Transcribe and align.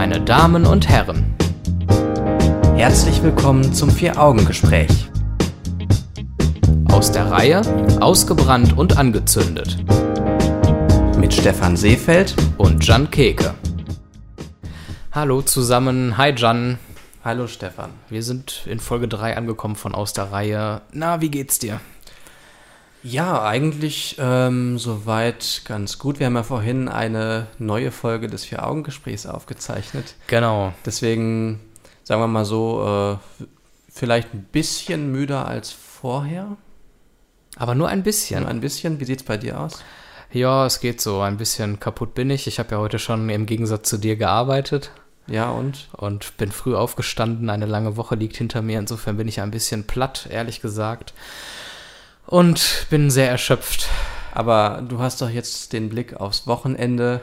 Meine 0.00 0.18
Damen 0.18 0.64
und 0.64 0.88
Herren, 0.88 1.34
Herzlich 2.74 3.22
willkommen 3.22 3.74
zum 3.74 3.90
Vier-Augen-Gespräch. 3.90 5.10
aus 6.90 7.12
der 7.12 7.30
Reihe 7.30 7.60
Ausgebrannt 8.00 8.78
und 8.78 8.96
angezündet 8.96 9.76
Mit 11.18 11.34
Stefan 11.34 11.76
Seefeld. 11.76 12.34
und 12.56 12.82
Jan 12.86 13.10
Keke. 13.10 13.52
Hallo 15.12 15.42
zusammen, 15.42 16.16
hi 16.16 16.32
Jan. 16.34 16.78
Hallo 17.22 17.46
Stefan. 17.46 17.90
Wir 18.08 18.22
sind 18.22 18.62
in 18.64 18.80
Folge 18.80 19.06
3 19.06 19.36
angekommen 19.36 19.76
von 19.76 19.94
Aus 19.94 20.14
der 20.14 20.32
Reihe. 20.32 20.80
Na, 20.94 21.20
wie 21.20 21.30
geht's 21.30 21.58
dir? 21.58 21.78
Ja, 23.02 23.42
eigentlich 23.44 24.16
ähm, 24.18 24.78
soweit 24.78 25.62
ganz 25.64 25.98
gut. 25.98 26.18
Wir 26.18 26.26
haben 26.26 26.34
ja 26.36 26.42
vorhin 26.42 26.88
eine 26.88 27.46
neue 27.58 27.92
Folge 27.92 28.26
des 28.28 28.44
Vier-Augen-Gesprächs 28.44 29.26
aufgezeichnet. 29.26 30.14
Genau. 30.26 30.74
Deswegen, 30.84 31.60
sagen 32.02 32.20
wir 32.20 32.26
mal 32.26 32.44
so, 32.44 33.18
äh, 33.40 33.44
vielleicht 33.90 34.34
ein 34.34 34.42
bisschen 34.52 35.10
müder 35.12 35.46
als 35.46 35.72
vorher. 35.72 36.56
Aber 37.56 37.74
nur 37.74 37.88
ein 37.88 38.02
bisschen. 38.02 38.40
Nur 38.42 38.50
ein 38.50 38.60
bisschen. 38.60 39.00
Wie 39.00 39.04
sieht's 39.06 39.22
bei 39.22 39.38
dir 39.38 39.60
aus? 39.60 39.82
Ja, 40.30 40.66
es 40.66 40.80
geht 40.80 41.00
so. 41.00 41.20
Ein 41.20 41.38
bisschen 41.38 41.80
kaputt 41.80 42.14
bin 42.14 42.28
ich. 42.30 42.46
Ich 42.46 42.58
habe 42.58 42.72
ja 42.72 42.78
heute 42.78 42.98
schon 42.98 43.28
im 43.30 43.46
Gegensatz 43.46 43.88
zu 43.88 43.96
dir 43.96 44.16
gearbeitet 44.16 44.90
Ja, 45.26 45.50
und? 45.50 45.88
und 45.92 46.36
bin 46.36 46.52
früh 46.52 46.74
aufgestanden. 46.76 47.48
Eine 47.48 47.66
lange 47.66 47.96
Woche 47.96 48.14
liegt 48.14 48.36
hinter 48.36 48.60
mir. 48.62 48.78
Insofern 48.78 49.16
bin 49.16 49.26
ich 49.26 49.40
ein 49.40 49.50
bisschen 49.50 49.86
platt, 49.86 50.28
ehrlich 50.30 50.60
gesagt. 50.60 51.14
Und 52.30 52.86
bin 52.90 53.10
sehr 53.10 53.28
erschöpft. 53.28 53.88
Aber 54.32 54.82
du 54.88 55.00
hast 55.00 55.20
doch 55.20 55.28
jetzt 55.28 55.72
den 55.72 55.88
Blick 55.88 56.14
aufs 56.14 56.46
Wochenende 56.46 57.20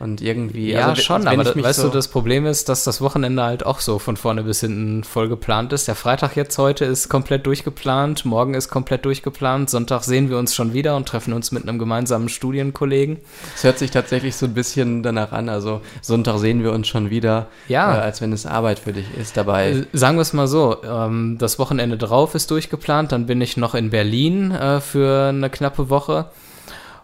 und 0.00 0.20
irgendwie. 0.20 0.72
Ja, 0.72 0.88
also, 0.88 1.02
schon, 1.02 1.26
aber 1.26 1.44
das, 1.44 1.56
weißt 1.56 1.80
so, 1.80 1.88
du, 1.88 1.94
das 1.94 2.08
Problem 2.08 2.46
ist, 2.46 2.68
dass 2.68 2.84
das 2.84 3.00
Wochenende 3.00 3.42
halt 3.42 3.66
auch 3.66 3.80
so 3.80 3.98
von 3.98 4.16
vorne 4.16 4.42
bis 4.44 4.60
hinten 4.60 5.04
voll 5.04 5.28
geplant 5.28 5.72
ist. 5.72 5.88
Der 5.88 5.94
Freitag 5.94 6.36
jetzt 6.36 6.56
heute 6.58 6.84
ist 6.84 7.08
komplett 7.08 7.46
durchgeplant, 7.46 8.24
morgen 8.24 8.54
ist 8.54 8.68
komplett 8.68 9.04
durchgeplant, 9.04 9.70
Sonntag 9.70 10.04
sehen 10.04 10.30
wir 10.30 10.38
uns 10.38 10.54
schon 10.54 10.72
wieder 10.72 10.96
und 10.96 11.06
treffen 11.08 11.32
uns 11.32 11.52
mit 11.52 11.68
einem 11.68 11.78
gemeinsamen 11.78 12.28
Studienkollegen. 12.28 13.18
Es 13.54 13.64
hört 13.64 13.78
sich 13.78 13.90
tatsächlich 13.90 14.36
so 14.36 14.46
ein 14.46 14.54
bisschen 14.54 15.02
danach 15.02 15.32
an. 15.32 15.48
Also 15.48 15.80
Sonntag 16.02 16.38
sehen 16.38 16.62
wir 16.62 16.72
uns 16.72 16.88
schon 16.88 17.10
wieder, 17.10 17.48
Ja. 17.68 17.96
äh, 17.96 18.00
als 18.00 18.20
wenn 18.20 18.32
es 18.32 18.46
Arbeit 18.46 18.78
für 18.78 18.92
dich 18.92 19.06
ist 19.18 19.36
dabei. 19.36 19.70
Äh, 19.70 19.84
Sagen 19.92 20.16
wir 20.16 20.22
es 20.22 20.32
mal 20.32 20.46
so, 20.46 20.76
ähm, 20.84 21.36
das 21.38 21.58
Wochenende 21.58 21.96
drauf 21.98 22.34
ist 22.34 22.50
durchgeplant, 22.50 23.12
dann 23.12 23.26
bin 23.26 23.40
ich 23.40 23.56
noch 23.56 23.74
in 23.74 23.90
Berlin 23.90 24.52
äh, 24.52 24.80
für 24.80 25.28
eine 25.28 25.50
knappe 25.50 25.90
Woche. 25.90 26.26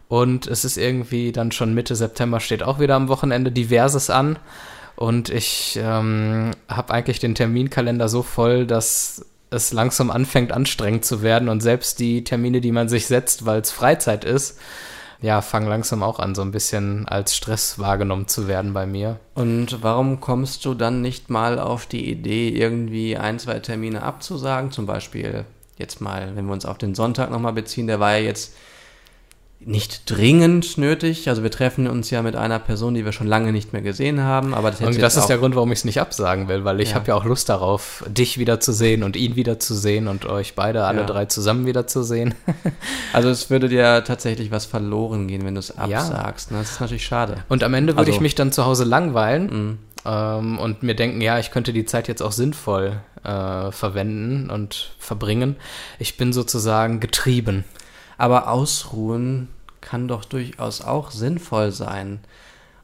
Und 0.08 0.46
es 0.46 0.64
ist 0.64 0.76
irgendwie 0.76 1.32
dann 1.32 1.52
schon 1.52 1.74
Mitte 1.74 1.96
September, 1.96 2.40
steht 2.40 2.62
auch 2.62 2.78
wieder 2.78 2.94
am 2.94 3.08
Wochenende 3.08 3.50
diverses 3.50 4.10
an. 4.10 4.38
Und 4.96 5.28
ich 5.28 5.78
ähm, 5.82 6.52
habe 6.68 6.92
eigentlich 6.92 7.18
den 7.18 7.34
Terminkalender 7.34 8.08
so 8.08 8.22
voll, 8.22 8.66
dass 8.66 9.26
es 9.50 9.72
langsam 9.72 10.10
anfängt 10.10 10.52
anstrengend 10.52 11.04
zu 11.04 11.22
werden. 11.22 11.48
Und 11.48 11.62
selbst 11.62 11.98
die 11.98 12.24
Termine, 12.24 12.60
die 12.60 12.72
man 12.72 12.88
sich 12.88 13.06
setzt, 13.06 13.46
weil 13.46 13.60
es 13.60 13.70
Freizeit 13.70 14.24
ist, 14.24 14.58
ja, 15.20 15.40
fangen 15.40 15.68
langsam 15.68 16.02
auch 16.02 16.18
an, 16.18 16.34
so 16.34 16.42
ein 16.42 16.50
bisschen 16.50 17.08
als 17.08 17.34
Stress 17.34 17.78
wahrgenommen 17.78 18.28
zu 18.28 18.46
werden 18.46 18.74
bei 18.74 18.84
mir. 18.84 19.18
Und 19.34 19.82
warum 19.82 20.20
kommst 20.20 20.64
du 20.64 20.74
dann 20.74 21.00
nicht 21.00 21.30
mal 21.30 21.58
auf 21.58 21.86
die 21.86 22.10
Idee, 22.10 22.50
irgendwie 22.50 23.16
ein, 23.16 23.38
zwei 23.38 23.58
Termine 23.60 24.02
abzusagen? 24.02 24.70
Zum 24.70 24.84
Beispiel 24.84 25.46
jetzt 25.78 26.00
mal, 26.00 26.32
wenn 26.34 26.44
wir 26.46 26.52
uns 26.52 26.66
auf 26.66 26.78
den 26.78 26.94
Sonntag 26.94 27.30
nochmal 27.30 27.54
beziehen, 27.54 27.86
der 27.86 28.00
war 28.00 28.16
ja 28.16 28.24
jetzt 28.24 28.54
nicht 29.66 30.10
dringend 30.10 30.76
nötig. 30.78 31.28
Also 31.28 31.42
wir 31.42 31.50
treffen 31.50 31.86
uns 31.88 32.10
ja 32.10 32.22
mit 32.22 32.36
einer 32.36 32.58
Person, 32.58 32.94
die 32.94 33.04
wir 33.04 33.12
schon 33.12 33.26
lange 33.26 33.52
nicht 33.52 33.72
mehr 33.72 33.82
gesehen 33.82 34.20
haben. 34.22 34.52
Aber 34.54 34.70
das, 34.70 34.80
Und 34.80 35.00
das 35.00 35.16
ist 35.16 35.26
der 35.26 35.38
Grund, 35.38 35.54
warum 35.56 35.72
ich 35.72 35.78
es 35.78 35.84
nicht 35.84 36.00
absagen 36.00 36.48
will, 36.48 36.64
weil 36.64 36.80
ich 36.80 36.90
Ja. 36.90 36.96
habe 36.96 37.08
ja 37.08 37.14
auch 37.14 37.24
Lust 37.24 37.48
darauf, 37.48 38.04
dich 38.08 38.38
wiederzusehen 38.38 39.02
und 39.02 39.16
ihn 39.16 39.36
wiederzusehen 39.36 40.06
und 40.08 40.26
euch 40.26 40.54
beide 40.54 40.84
alle 40.84 41.00
Ja. 41.00 41.06
drei 41.06 41.24
zusammen 41.26 41.66
wiederzusehen. 41.66 42.34
Also 43.12 43.28
es 43.28 43.48
würde 43.48 43.68
dir 43.68 44.02
tatsächlich 44.04 44.50
was 44.50 44.66
verloren 44.66 45.28
gehen, 45.28 45.44
wenn 45.44 45.54
du 45.54 45.60
es 45.60 45.76
absagst. 45.78 46.50
Ne? 46.50 46.58
Das 46.58 46.72
ist 46.72 46.80
natürlich 46.80 47.04
schade. 47.06 47.36
Und 47.48 47.62
am 47.62 47.72
Ende 47.74 47.92
würde 47.94 48.00
Also- 48.00 48.12
ich 48.12 48.20
mich 48.20 48.34
dann 48.34 48.50
zu 48.52 48.64
Hause 48.66 48.84
langweilen 48.84 49.46
Mhm. 49.46 49.78
ähm, 50.04 50.58
und 50.58 50.82
mir 50.82 50.94
denken, 50.94 51.20
ja, 51.20 51.38
ich 51.38 51.50
könnte 51.52 51.72
die 51.72 51.84
Zeit 51.84 52.08
jetzt 52.08 52.22
auch 52.22 52.32
sinnvoll 52.32 53.00
äh, 53.24 53.72
verwenden 53.72 54.50
und 54.50 54.90
verbringen. 54.98 55.56
Ich 55.98 56.18
bin 56.18 56.34
sozusagen 56.34 57.00
getrieben. 57.00 57.64
Aber 58.16 58.48
ausruhen 58.48 59.48
kann 59.80 60.08
doch 60.08 60.24
durchaus 60.24 60.80
auch 60.80 61.10
sinnvoll 61.10 61.72
sein. 61.72 62.20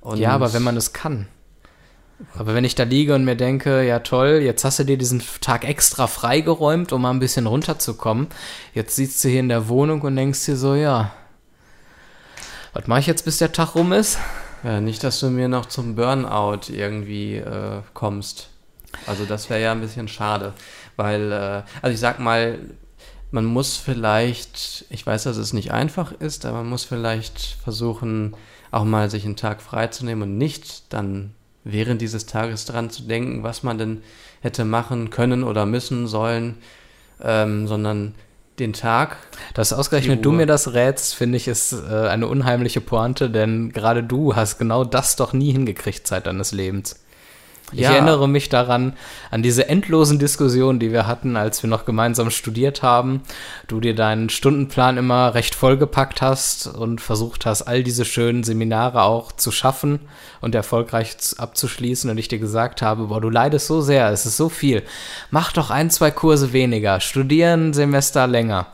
Und 0.01 0.19
ja, 0.19 0.31
aber 0.31 0.53
wenn 0.53 0.63
man 0.63 0.77
es 0.77 0.93
kann. 0.93 1.27
Aber 2.37 2.55
wenn 2.55 2.65
ich 2.65 2.75
da 2.75 2.83
liege 2.83 3.15
und 3.15 3.25
mir 3.25 3.37
denke, 3.37 3.83
ja 3.83 4.01
toll, 4.01 4.41
jetzt 4.43 4.65
hast 4.65 4.79
du 4.79 4.85
dir 4.85 4.99
diesen 4.99 5.23
Tag 5.41 5.65
extra 5.65 6.07
freigeräumt, 6.07 6.93
um 6.93 7.03
mal 7.03 7.11
ein 7.11 7.19
bisschen 7.19 7.47
runterzukommen. 7.47 8.29
Jetzt 8.75 8.97
sitzt 8.97 9.25
du 9.25 9.29
hier 9.29 9.41
in 9.41 9.49
der 9.49 9.69
Wohnung 9.69 10.03
und 10.03 10.17
denkst 10.17 10.45
dir 10.45 10.57
so, 10.57 10.75
ja, 10.75 11.13
was 12.73 12.87
mache 12.87 13.01
ich 13.01 13.07
jetzt, 13.07 13.25
bis 13.25 13.39
der 13.39 13.53
Tag 13.53 13.75
rum 13.75 13.93
ist? 13.93 14.19
Ja, 14.63 14.81
nicht, 14.81 15.03
dass 15.03 15.21
du 15.21 15.31
mir 15.31 15.49
noch 15.49 15.67
zum 15.67 15.97
Burnout 15.97 16.69
irgendwie 16.69 17.37
äh, 17.37 17.81
kommst. 17.95 18.51
Also 19.07 19.25
das 19.25 19.49
wäre 19.49 19.63
ja 19.63 19.73
ein 19.73 19.81
bisschen 19.81 20.09
schade, 20.09 20.53
weil, 20.97 21.33
äh, 21.33 21.63
also 21.81 21.95
ich 21.95 22.01
sag 22.01 22.19
mal, 22.19 22.59
man 23.31 23.45
muss 23.45 23.77
vielleicht, 23.77 24.85
ich 24.91 25.07
weiß, 25.07 25.25
dass 25.25 25.37
es 25.37 25.53
nicht 25.53 25.73
einfach 25.73 26.13
ist, 26.13 26.47
aber 26.47 26.59
man 26.59 26.71
muss 26.71 26.85
vielleicht 26.85 27.57
versuchen, 27.63 28.35
auch 28.71 28.85
mal 28.85 29.11
sich 29.11 29.25
einen 29.25 29.37
Tag 29.37 29.63
freizunehmen 29.63 30.31
und 30.31 30.39
nicht 30.39 30.93
dann 30.93 31.35
während 31.65 32.01
dieses 32.01 32.27
Tages 32.27 32.65
dran 32.65 32.91
zu 32.91 33.03
denken, 33.03 33.43
was 33.43 33.63
man 33.63 33.79
denn 33.79 34.03
hätte 34.41 34.65
machen 34.65 35.11
können 35.11 35.45
oder 35.45 35.67
müssen 35.67 36.07
sollen, 36.07 36.57
ähm, 37.23 37.69
sondern 37.69 38.15
den 38.59 38.73
Tag 38.73 39.17
Dass 39.55 39.73
ausgerechnet 39.73 40.25
du 40.25 40.33
mir 40.33 40.47
das 40.47 40.75
rätst, 40.75 41.15
finde 41.15 41.39
ich, 41.39 41.49
ist 41.49 41.73
äh, 41.73 42.09
eine 42.09 42.27
unheimliche 42.27 42.81
Pointe, 42.81 43.31
denn 43.31 43.73
gerade 43.73 44.03
du 44.03 44.37
hast 44.37 44.59
genau 44.59 44.85
das 44.85 45.17
doch 45.17 45.33
nie 45.33 45.53
hingekriegt, 45.53 46.07
Zeit 46.07 46.27
deines 46.27 46.53
Lebens. 46.53 47.03
Ich 47.73 47.81
Ja. 47.81 47.93
erinnere 47.93 48.29
mich 48.29 48.49
daran, 48.49 48.95
an 49.31 49.43
diese 49.43 49.69
endlosen 49.69 50.19
Diskussionen, 50.19 50.79
die 50.81 50.93
wir 50.93 51.07
hatten, 51.07 51.37
als 51.37 51.63
wir 51.63 51.71
noch 51.71 51.85
gemeinsam 51.85 52.31
studiert 52.31 52.83
haben. 52.83 53.23
Du 53.69 53.81
dir 53.81 53.95
deinen 53.95 54.29
Stundenplan 54.29 54.97
immer 54.97 55.35
recht 55.35 55.55
vollgepackt 55.55 56.21
hast 56.23 56.67
und 56.67 57.01
versucht 57.01 57.47
hast, 57.47 57.63
all 57.63 57.83
diese 57.83 58.05
schönen 58.05 58.43
Seminare 58.43 59.03
auch 59.03 59.33
zu 59.33 59.51
schaffen 59.51 60.01
und 60.41 60.55
erfolgreich 60.55 61.17
abzuschließen. 61.39 62.11
Und 62.11 62.19
ich 62.19 62.29
dir 62.29 62.39
gesagt 62.39 62.83
habe, 62.83 63.07
boah, 63.07 63.21
du 63.21 63.31
leidest 63.31 63.67
so 63.67 63.81
sehr, 63.81 64.09
es 64.11 64.27
ist 64.27 64.37
so 64.37 64.49
viel. 64.49 64.83
Mach 65.31 65.53
doch 65.53 65.71
ein, 65.71 65.91
zwei 65.91 66.11
Kurse 66.11 66.53
weniger, 66.53 67.01
studieren 67.01 67.69
ein 67.69 67.73
Semester 67.73 68.27
länger. 68.27 68.67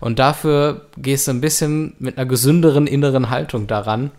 Und 0.00 0.18
dafür 0.18 0.82
gehst 0.96 1.26
du 1.26 1.32
ein 1.32 1.40
bisschen 1.40 1.94
mit 1.98 2.18
einer 2.18 2.26
gesünderen 2.26 2.86
inneren 2.86 3.30
Haltung 3.30 3.66
daran 3.66 4.10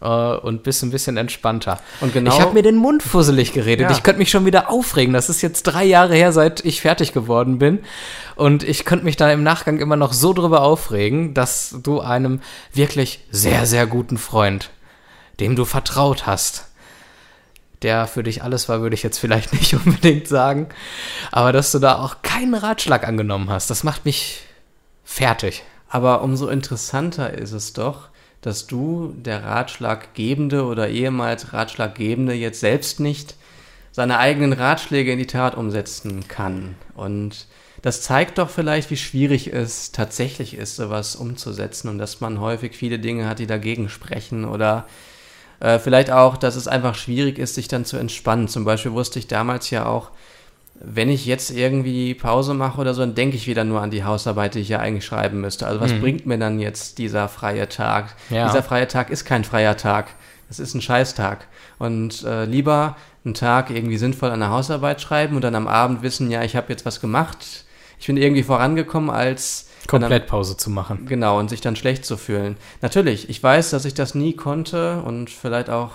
äh, 0.00 0.06
und 0.06 0.62
bist 0.62 0.82
ein 0.82 0.90
bisschen 0.90 1.16
entspannter. 1.16 1.78
Und 2.00 2.12
genau- 2.12 2.34
Ich 2.34 2.40
habe 2.40 2.54
mir 2.54 2.62
den 2.62 2.76
Mund 2.76 3.02
fusselig 3.02 3.52
geredet. 3.52 3.90
Ja. 3.90 3.96
Ich 3.96 4.02
könnte 4.02 4.18
mich 4.18 4.30
schon 4.30 4.46
wieder 4.46 4.70
aufregen. 4.70 5.12
Das 5.12 5.28
ist 5.28 5.42
jetzt 5.42 5.62
drei 5.64 5.84
Jahre 5.84 6.14
her, 6.14 6.32
seit 6.32 6.64
ich 6.64 6.80
fertig 6.80 7.12
geworden 7.12 7.58
bin. 7.58 7.80
Und 8.36 8.62
ich 8.62 8.84
könnte 8.84 9.04
mich 9.04 9.16
da 9.16 9.30
im 9.30 9.42
Nachgang 9.42 9.78
immer 9.78 9.96
noch 9.96 10.12
so 10.12 10.32
drüber 10.32 10.62
aufregen, 10.62 11.34
dass 11.34 11.76
du 11.82 12.00
einem 12.00 12.40
wirklich 12.72 13.24
sehr, 13.30 13.66
sehr 13.66 13.86
guten 13.86 14.16
Freund, 14.18 14.70
dem 15.40 15.56
du 15.56 15.64
vertraut 15.64 16.26
hast, 16.26 16.66
der 17.82 18.06
für 18.06 18.22
dich 18.22 18.42
alles 18.42 18.68
war, 18.68 18.82
würde 18.82 18.94
ich 18.94 19.02
jetzt 19.02 19.18
vielleicht 19.18 19.52
nicht 19.58 19.74
unbedingt 19.74 20.28
sagen, 20.28 20.68
aber 21.32 21.52
dass 21.52 21.72
du 21.72 21.78
da 21.78 21.98
auch 21.98 22.16
keinen 22.22 22.54
Ratschlag 22.54 23.06
angenommen 23.08 23.48
hast, 23.48 23.70
das 23.70 23.84
macht 23.84 24.04
mich 24.04 24.40
fertig. 25.04 25.62
Aber 25.88 26.22
umso 26.22 26.48
interessanter 26.48 27.32
ist 27.32 27.52
es 27.52 27.72
doch, 27.72 28.08
dass 28.40 28.66
du, 28.66 29.14
der 29.16 29.44
Ratschlaggebende 29.44 30.64
oder 30.64 30.88
ehemals 30.88 31.52
Ratschlaggebende, 31.52 32.34
jetzt 32.34 32.60
selbst 32.60 33.00
nicht 33.00 33.36
seine 33.92 34.18
eigenen 34.18 34.52
Ratschläge 34.52 35.12
in 35.12 35.18
die 35.18 35.26
Tat 35.26 35.56
umsetzen 35.56 36.26
kann. 36.28 36.76
Und 36.94 37.46
das 37.82 38.02
zeigt 38.02 38.38
doch 38.38 38.50
vielleicht, 38.50 38.90
wie 38.90 38.96
schwierig 38.96 39.52
es 39.52 39.92
tatsächlich 39.92 40.54
ist, 40.54 40.76
sowas 40.76 41.16
umzusetzen 41.16 41.88
und 41.88 41.98
dass 41.98 42.20
man 42.20 42.40
häufig 42.40 42.76
viele 42.76 42.98
Dinge 42.98 43.28
hat, 43.28 43.38
die 43.38 43.46
dagegen 43.46 43.88
sprechen 43.88 44.44
oder 44.44 44.86
äh, 45.60 45.78
vielleicht 45.78 46.10
auch, 46.10 46.36
dass 46.36 46.56
es 46.56 46.68
einfach 46.68 46.94
schwierig 46.94 47.38
ist, 47.38 47.54
sich 47.54 47.68
dann 47.68 47.84
zu 47.84 47.96
entspannen. 47.96 48.48
Zum 48.48 48.64
Beispiel 48.64 48.92
wusste 48.92 49.18
ich 49.18 49.28
damals 49.28 49.70
ja 49.70 49.86
auch, 49.86 50.10
wenn 50.82 51.10
ich 51.10 51.26
jetzt 51.26 51.50
irgendwie 51.50 52.14
Pause 52.14 52.54
mache 52.54 52.80
oder 52.80 52.94
so, 52.94 53.02
dann 53.02 53.14
denke 53.14 53.36
ich 53.36 53.46
wieder 53.46 53.64
nur 53.64 53.82
an 53.82 53.90
die 53.90 54.04
Hausarbeit, 54.04 54.54
die 54.54 54.60
ich 54.60 54.70
ja 54.70 54.78
eigentlich 54.78 55.04
schreiben 55.04 55.40
müsste. 55.40 55.66
Also 55.66 55.80
was 55.80 55.92
bringt 55.92 56.24
mir 56.24 56.38
dann 56.38 56.58
jetzt 56.58 56.98
dieser 56.98 57.28
freie 57.28 57.68
Tag? 57.68 58.16
Ja. 58.30 58.46
Dieser 58.46 58.62
freie 58.62 58.88
Tag 58.88 59.10
ist 59.10 59.24
kein 59.26 59.44
freier 59.44 59.76
Tag. 59.76 60.08
Das 60.48 60.58
ist 60.58 60.74
ein 60.74 60.80
Scheißtag. 60.80 61.46
Und 61.78 62.24
äh, 62.24 62.46
lieber 62.46 62.96
einen 63.24 63.34
Tag 63.34 63.70
irgendwie 63.70 63.98
sinnvoll 63.98 64.30
an 64.30 64.40
der 64.40 64.50
Hausarbeit 64.50 65.00
schreiben 65.00 65.36
und 65.36 65.42
dann 65.42 65.54
am 65.54 65.68
Abend 65.68 66.02
wissen, 66.02 66.30
ja, 66.30 66.42
ich 66.42 66.56
habe 66.56 66.70
jetzt 66.70 66.86
was 66.86 67.00
gemacht. 67.00 67.66
Ich 67.98 68.06
bin 68.06 68.16
irgendwie 68.16 68.42
vorangekommen, 68.42 69.10
als 69.10 69.68
Komplett 69.86 70.26
Pause 70.26 70.56
zu 70.56 70.70
machen. 70.70 71.06
Genau, 71.06 71.38
und 71.38 71.50
sich 71.50 71.60
dann 71.60 71.76
schlecht 71.76 72.04
zu 72.04 72.16
fühlen. 72.16 72.56
Natürlich, 72.80 73.28
ich 73.28 73.42
weiß, 73.42 73.70
dass 73.70 73.84
ich 73.84 73.94
das 73.94 74.14
nie 74.14 74.34
konnte 74.34 75.02
und 75.02 75.30
vielleicht 75.30 75.68
auch, 75.68 75.92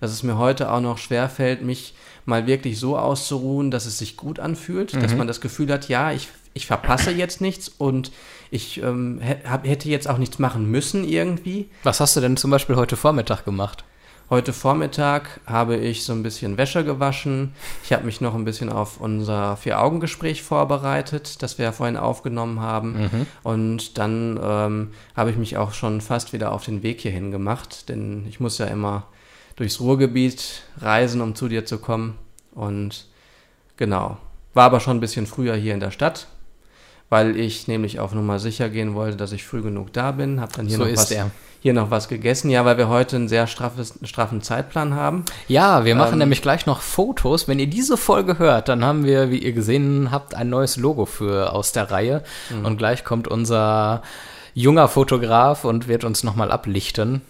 dass 0.00 0.12
es 0.12 0.22
mir 0.22 0.38
heute 0.38 0.70
auch 0.70 0.80
noch 0.80 0.98
schwerfällt, 0.98 1.62
mich 1.62 1.94
mal 2.30 2.46
wirklich 2.46 2.78
so 2.78 2.96
auszuruhen, 2.96 3.70
dass 3.70 3.84
es 3.84 3.98
sich 3.98 4.16
gut 4.16 4.40
anfühlt, 4.40 4.94
mhm. 4.94 5.02
dass 5.02 5.14
man 5.14 5.26
das 5.26 5.42
Gefühl 5.42 5.70
hat, 5.70 5.88
ja, 5.88 6.12
ich, 6.12 6.28
ich 6.54 6.66
verpasse 6.66 7.10
jetzt 7.10 7.42
nichts 7.42 7.68
und 7.68 8.10
ich 8.50 8.82
ähm, 8.82 9.20
hätte 9.20 9.90
jetzt 9.90 10.08
auch 10.08 10.16
nichts 10.16 10.38
machen 10.38 10.70
müssen 10.70 11.04
irgendwie. 11.04 11.68
Was 11.82 12.00
hast 12.00 12.16
du 12.16 12.20
denn 12.20 12.38
zum 12.38 12.50
Beispiel 12.50 12.76
heute 12.76 12.96
Vormittag 12.96 13.44
gemacht? 13.44 13.84
Heute 14.30 14.52
Vormittag 14.52 15.40
habe 15.44 15.76
ich 15.76 16.04
so 16.04 16.12
ein 16.12 16.22
bisschen 16.22 16.56
Wäsche 16.56 16.84
gewaschen. 16.84 17.52
Ich 17.82 17.92
habe 17.92 18.04
mich 18.04 18.20
noch 18.20 18.36
ein 18.36 18.44
bisschen 18.44 18.70
auf 18.70 19.00
unser 19.00 19.56
Vier-Augen-Gespräch 19.56 20.44
vorbereitet, 20.44 21.42
das 21.42 21.58
wir 21.58 21.64
ja 21.64 21.72
vorhin 21.72 21.96
aufgenommen 21.96 22.60
haben. 22.60 22.92
Mhm. 22.92 23.26
Und 23.42 23.98
dann 23.98 24.38
ähm, 24.40 24.90
habe 25.16 25.30
ich 25.32 25.36
mich 25.36 25.56
auch 25.56 25.72
schon 25.72 26.00
fast 26.00 26.32
wieder 26.32 26.52
auf 26.52 26.64
den 26.64 26.84
Weg 26.84 27.00
hierhin 27.00 27.32
gemacht, 27.32 27.88
denn 27.88 28.24
ich 28.28 28.38
muss 28.38 28.58
ja 28.58 28.66
immer 28.66 29.08
durchs 29.60 29.78
Ruhrgebiet 29.78 30.62
reisen, 30.80 31.20
um 31.20 31.34
zu 31.34 31.46
dir 31.46 31.66
zu 31.66 31.78
kommen. 31.78 32.16
Und 32.54 33.04
genau, 33.76 34.16
war 34.54 34.64
aber 34.64 34.80
schon 34.80 34.96
ein 34.96 35.00
bisschen 35.00 35.26
früher 35.26 35.54
hier 35.54 35.74
in 35.74 35.80
der 35.80 35.90
Stadt, 35.90 36.28
weil 37.10 37.36
ich 37.36 37.68
nämlich 37.68 38.00
auf 38.00 38.14
Nummer 38.14 38.38
sicher 38.38 38.70
gehen 38.70 38.94
wollte, 38.94 39.18
dass 39.18 39.32
ich 39.32 39.44
früh 39.44 39.60
genug 39.60 39.92
da 39.92 40.12
bin. 40.12 40.40
Habe 40.40 40.52
dann 40.56 40.66
hier 40.66 40.78
so 40.78 40.84
noch 40.84 40.92
was 40.92 41.10
er 41.10 41.30
hier 41.62 41.74
noch 41.74 41.90
was 41.90 42.08
gegessen. 42.08 42.48
Ja, 42.48 42.64
weil 42.64 42.78
wir 42.78 42.88
heute 42.88 43.16
einen 43.16 43.28
sehr 43.28 43.46
straffes, 43.46 43.98
straffen 44.04 44.40
Zeitplan 44.40 44.94
haben. 44.94 45.26
Ja, 45.46 45.84
wir 45.84 45.94
machen 45.94 46.14
ähm, 46.14 46.20
nämlich 46.20 46.40
gleich 46.40 46.64
noch 46.64 46.80
Fotos. 46.80 47.48
Wenn 47.48 47.58
ihr 47.58 47.66
diese 47.66 47.98
Folge 47.98 48.38
hört, 48.38 48.70
dann 48.70 48.82
haben 48.82 49.04
wir, 49.04 49.30
wie 49.30 49.36
ihr 49.36 49.52
gesehen 49.52 50.10
habt, 50.10 50.34
ein 50.34 50.48
neues 50.48 50.78
Logo 50.78 51.04
für 51.04 51.52
aus 51.52 51.72
der 51.72 51.90
Reihe. 51.90 52.24
Mhm. 52.48 52.64
Und 52.64 52.78
gleich 52.78 53.04
kommt 53.04 53.28
unser 53.28 54.00
junger 54.54 54.88
Fotograf 54.88 55.66
und 55.66 55.86
wird 55.86 56.04
uns 56.04 56.24
nochmal 56.24 56.50
ablichten. 56.50 57.20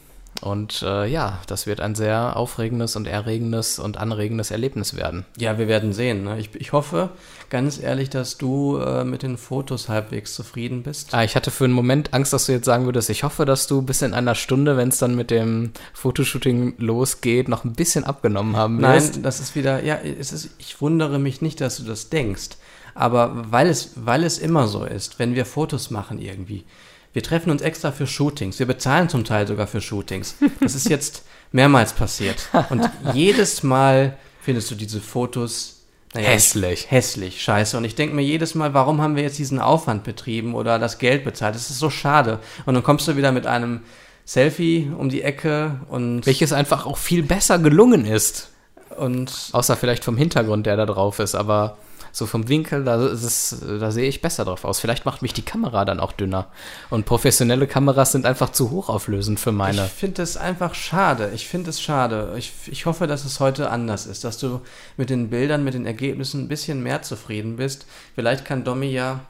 Und 0.41 0.83
äh, 0.83 1.07
ja, 1.07 1.39
das 1.49 1.67
wird 1.67 1.81
ein 1.81 1.95
sehr 1.95 2.37
aufregendes 2.37 2.97
und 2.97 3.07
erregendes 3.07 3.79
und 3.79 3.99
anregendes 3.99 4.51
Erlebnis 4.51 4.97
werden. 4.97 5.27
Ja, 5.37 5.59
wir 5.59 5.69
werden 5.69 5.93
sehen. 5.93 6.25
Ne? 6.25 6.39
Ich, 6.39 6.55
ich 6.55 6.73
hoffe 6.73 7.11
ganz 7.51 7.79
ehrlich, 7.79 8.09
dass 8.09 8.39
du 8.39 8.79
äh, 8.79 9.05
mit 9.05 9.23
den 9.23 9.37
Fotos 9.37 9.91
halbwegs 9.91 10.35
zufrieden 10.35 10.83
bist. 10.83 11.13
Ah, 11.13 11.25
ich 11.25 11.37
hatte 11.37 11.51
für 11.51 11.65
einen 11.65 11.75
Moment 11.75 12.15
Angst, 12.15 12.33
dass 12.33 12.47
du 12.47 12.53
jetzt 12.53 12.65
sagen 12.65 12.87
würdest, 12.87 13.11
ich 13.11 13.23
hoffe, 13.23 13.45
dass 13.45 13.67
du 13.67 13.83
bis 13.83 14.01
in 14.01 14.15
einer 14.15 14.35
Stunde, 14.35 14.79
wenn 14.79 14.89
es 14.89 14.99
dann 14.99 15.15
mit 15.15 15.31
dem 15.31 15.73
Fotoshooting 15.93 16.77
losgeht, 16.79 17.49
noch 17.49 17.65
ein 17.65 17.75
bisschen 17.75 18.05
abgenommen 18.05 18.57
haben 18.57 18.81
wirst. 18.81 19.15
Nein, 19.15 19.23
das 19.23 19.41
ist 19.41 19.55
wieder, 19.55 19.85
ja, 19.85 19.97
es 19.97 20.33
ist, 20.33 20.51
ich 20.59 20.81
wundere 20.81 21.19
mich 21.19 21.43
nicht, 21.43 21.61
dass 21.61 21.77
du 21.77 21.83
das 21.83 22.09
denkst. 22.09 22.51
Aber 22.95 23.51
weil 23.51 23.69
es, 23.69 23.93
weil 23.97 24.25
es 24.25 24.39
immer 24.39 24.67
so 24.67 24.85
ist, 24.85 25.19
wenn 25.19 25.35
wir 25.35 25.45
Fotos 25.45 25.91
machen 25.91 26.19
irgendwie, 26.19 26.65
wir 27.13 27.23
treffen 27.23 27.51
uns 27.51 27.63
extra 27.63 27.91
für 27.91 28.07
Shootings. 28.07 28.59
Wir 28.59 28.67
bezahlen 28.67 29.09
zum 29.09 29.25
Teil 29.25 29.47
sogar 29.47 29.67
für 29.67 29.81
Shootings. 29.81 30.37
Das 30.61 30.75
ist 30.75 30.89
jetzt 30.89 31.25
mehrmals 31.53 31.93
passiert. 31.93 32.49
Und 32.71 32.89
jedes 33.15 33.63
Mal 33.63 34.17
findest 34.41 34.71
du 34.71 34.75
diese 34.75 35.01
Fotos 35.01 35.81
naja, 36.15 36.29
hässlich. 36.29 36.91
Hässlich, 36.91 37.43
scheiße. 37.43 37.77
Und 37.77 37.85
ich 37.85 37.95
denke 37.95 38.15
mir 38.15 38.23
jedes 38.23 38.55
Mal, 38.55 38.75
warum 38.75 39.01
haben 39.01 39.17
wir 39.17 39.23
jetzt 39.23 39.39
diesen 39.39 39.61
Aufwand 39.61 40.03
betrieben 40.05 40.55
oder 40.55 40.79
das 40.79 40.99
Geld 40.99 41.25
bezahlt? 41.25 41.55
Das 41.55 41.71
ist 41.71 41.79
so 41.79 41.91
schade. 41.91 42.41
Und 42.67 42.75
dann 42.75 42.83
kommst 42.83 43.07
du 43.07 43.17
wieder 43.17 43.33
mit 43.33 43.47
einem 43.47 43.81
Selfie 44.25 44.91
um 44.97 45.09
die 45.09 45.23
Ecke 45.23 45.81
und. 45.89 46.27
Welches 46.27 46.53
einfach 46.53 46.87
auch 46.87 46.99
viel 46.99 47.23
besser 47.23 47.59
gelungen 47.59 48.05
ist. 48.05 48.51
Und. 48.97 49.51
Außer 49.53 49.77
vielleicht 49.77 50.05
vom 50.05 50.17
Hintergrund, 50.17 50.67
der 50.67 50.77
da 50.77 50.87
drauf 50.87 51.21
ist, 51.21 51.35
aber 51.35 51.79
so 52.13 52.27
vom 52.27 52.49
Winkel, 52.49 52.85
da, 52.85 52.97
da 52.97 53.91
sehe 53.91 54.09
ich 54.09 54.23
besser 54.23 54.45
drauf 54.45 54.65
aus. 54.65 54.81
Vielleicht 54.81 55.07
macht 55.07 55.23
mich 55.23 55.33
die 55.33 55.43
Kamera 55.43 55.85
dann 55.85 56.01
auch 56.01 56.13
dünner. 56.13 56.49
Und 56.91 57.07
professionelle 57.07 57.67
Kameras 57.67 58.13
sind 58.13 58.27
einfach 58.27 58.51
zu 58.51 58.71
hochauflösend 58.71 59.39
für 59.41 59.53
meine. 59.53 59.87
Ich 59.87 59.93
finde 59.93 60.23
es 60.23 60.37
einfach 60.37 60.75
schade. 60.75 61.31
Ich 61.35 61.49
finde 61.49 61.71
es 61.71 61.81
schade. 61.81 62.35
Ich, 62.37 62.53
ich 62.67 62.87
hoffe, 62.87 63.07
dass 63.07 63.25
es 63.25 63.41
heute 63.41 63.71
anders 63.71 64.07
ist, 64.07 64.25
dass 64.25 64.39
du 64.39 64.61
mit 64.97 65.11
den 65.11 65.31
Bildern, 65.31 65.65
mit 65.65 65.75
den 65.75 65.87
Ergebnissen 65.87 66.43
ein 66.43 66.49
bisschen 66.49 66.83
mehr 66.83 67.03
zufrieden 67.03 67.57
bist. 67.57 67.87
Vielleicht 68.15 68.45
kann 68.45 68.65
Domi 68.65 68.91
ja 68.91 69.21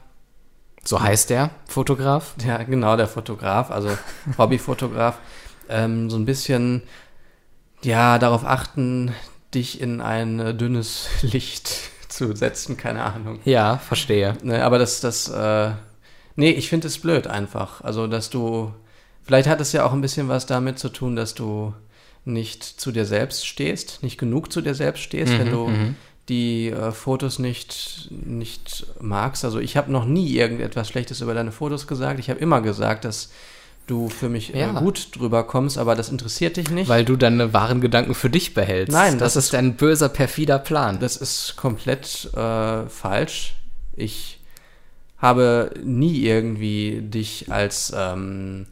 so 0.83 0.99
heißt 0.99 1.29
der 1.29 1.51
Fotograf? 1.67 2.33
Ja, 2.45 2.63
genau, 2.63 2.97
der 2.97 3.07
Fotograf, 3.07 3.69
also 3.71 3.89
Hobbyfotograf. 4.37 5.19
Ähm, 5.69 6.09
so 6.09 6.17
ein 6.17 6.25
bisschen, 6.25 6.83
ja, 7.83 8.17
darauf 8.17 8.45
achten, 8.45 9.13
dich 9.53 9.81
in 9.81 10.01
ein 10.01 10.57
dünnes 10.57 11.07
Licht 11.21 11.91
zu 12.21 12.35
setzen, 12.35 12.77
keine 12.77 13.03
Ahnung. 13.03 13.39
Ja, 13.45 13.77
verstehe. 13.77 14.37
Ne, 14.43 14.63
aber 14.63 14.77
das, 14.77 15.01
das, 15.01 15.27
äh, 15.27 15.71
nee, 16.35 16.51
ich 16.51 16.69
finde 16.69 16.87
es 16.87 16.99
blöd 16.99 17.25
einfach. 17.25 17.81
Also, 17.81 18.05
dass 18.05 18.29
du, 18.29 18.73
vielleicht 19.23 19.49
hat 19.49 19.59
es 19.59 19.71
ja 19.71 19.85
auch 19.85 19.93
ein 19.93 20.01
bisschen 20.01 20.29
was 20.29 20.45
damit 20.45 20.77
zu 20.77 20.89
tun, 20.89 21.15
dass 21.15 21.33
du 21.33 21.73
nicht 22.23 22.63
zu 22.63 22.91
dir 22.91 23.05
selbst 23.05 23.47
stehst, 23.47 24.03
nicht 24.03 24.19
genug 24.19 24.53
zu 24.53 24.61
dir 24.61 24.75
selbst 24.75 25.01
stehst, 25.01 25.33
mhm, 25.33 25.39
wenn 25.39 25.49
du 25.49 25.67
mhm. 25.67 25.95
die 26.29 26.69
äh, 26.69 26.91
Fotos 26.91 27.39
nicht, 27.39 28.09
nicht 28.11 28.85
magst. 28.99 29.43
Also 29.43 29.59
ich 29.59 29.75
habe 29.75 29.91
noch 29.91 30.05
nie 30.05 30.29
irgendetwas 30.35 30.87
Schlechtes 30.89 31.21
über 31.21 31.33
deine 31.33 31.51
Fotos 31.51 31.87
gesagt. 31.87 32.19
Ich 32.19 32.29
habe 32.29 32.39
immer 32.39 32.61
gesagt, 32.61 33.03
dass 33.03 33.31
du 33.91 34.09
für 34.09 34.29
mich 34.29 34.55
äh, 34.55 34.61
ja. 34.61 34.71
äh, 34.71 34.79
gut 34.79 35.09
drüber 35.15 35.43
kommst, 35.43 35.77
aber 35.77 35.95
das 35.95 36.09
interessiert 36.09 36.57
dich 36.57 36.71
nicht. 36.71 36.87
Weil 36.87 37.05
du 37.05 37.17
deine 37.17 37.53
wahren 37.53 37.81
Gedanken 37.81 38.15
für 38.15 38.29
dich 38.29 38.53
behältst. 38.53 38.93
Nein, 38.93 39.19
das, 39.19 39.33
das 39.33 39.45
ist 39.45 39.55
ein 39.55 39.75
böser, 39.75 40.09
perfider 40.09 40.57
Plan. 40.59 40.99
Das 40.99 41.17
ist 41.17 41.57
komplett 41.57 42.33
äh, 42.33 42.87
falsch. 42.87 43.55
Ich 43.95 44.39
habe 45.17 45.71
nie 45.83 46.21
irgendwie 46.21 47.01
dich 47.01 47.51
als 47.51 47.93
ähm, 47.95 48.65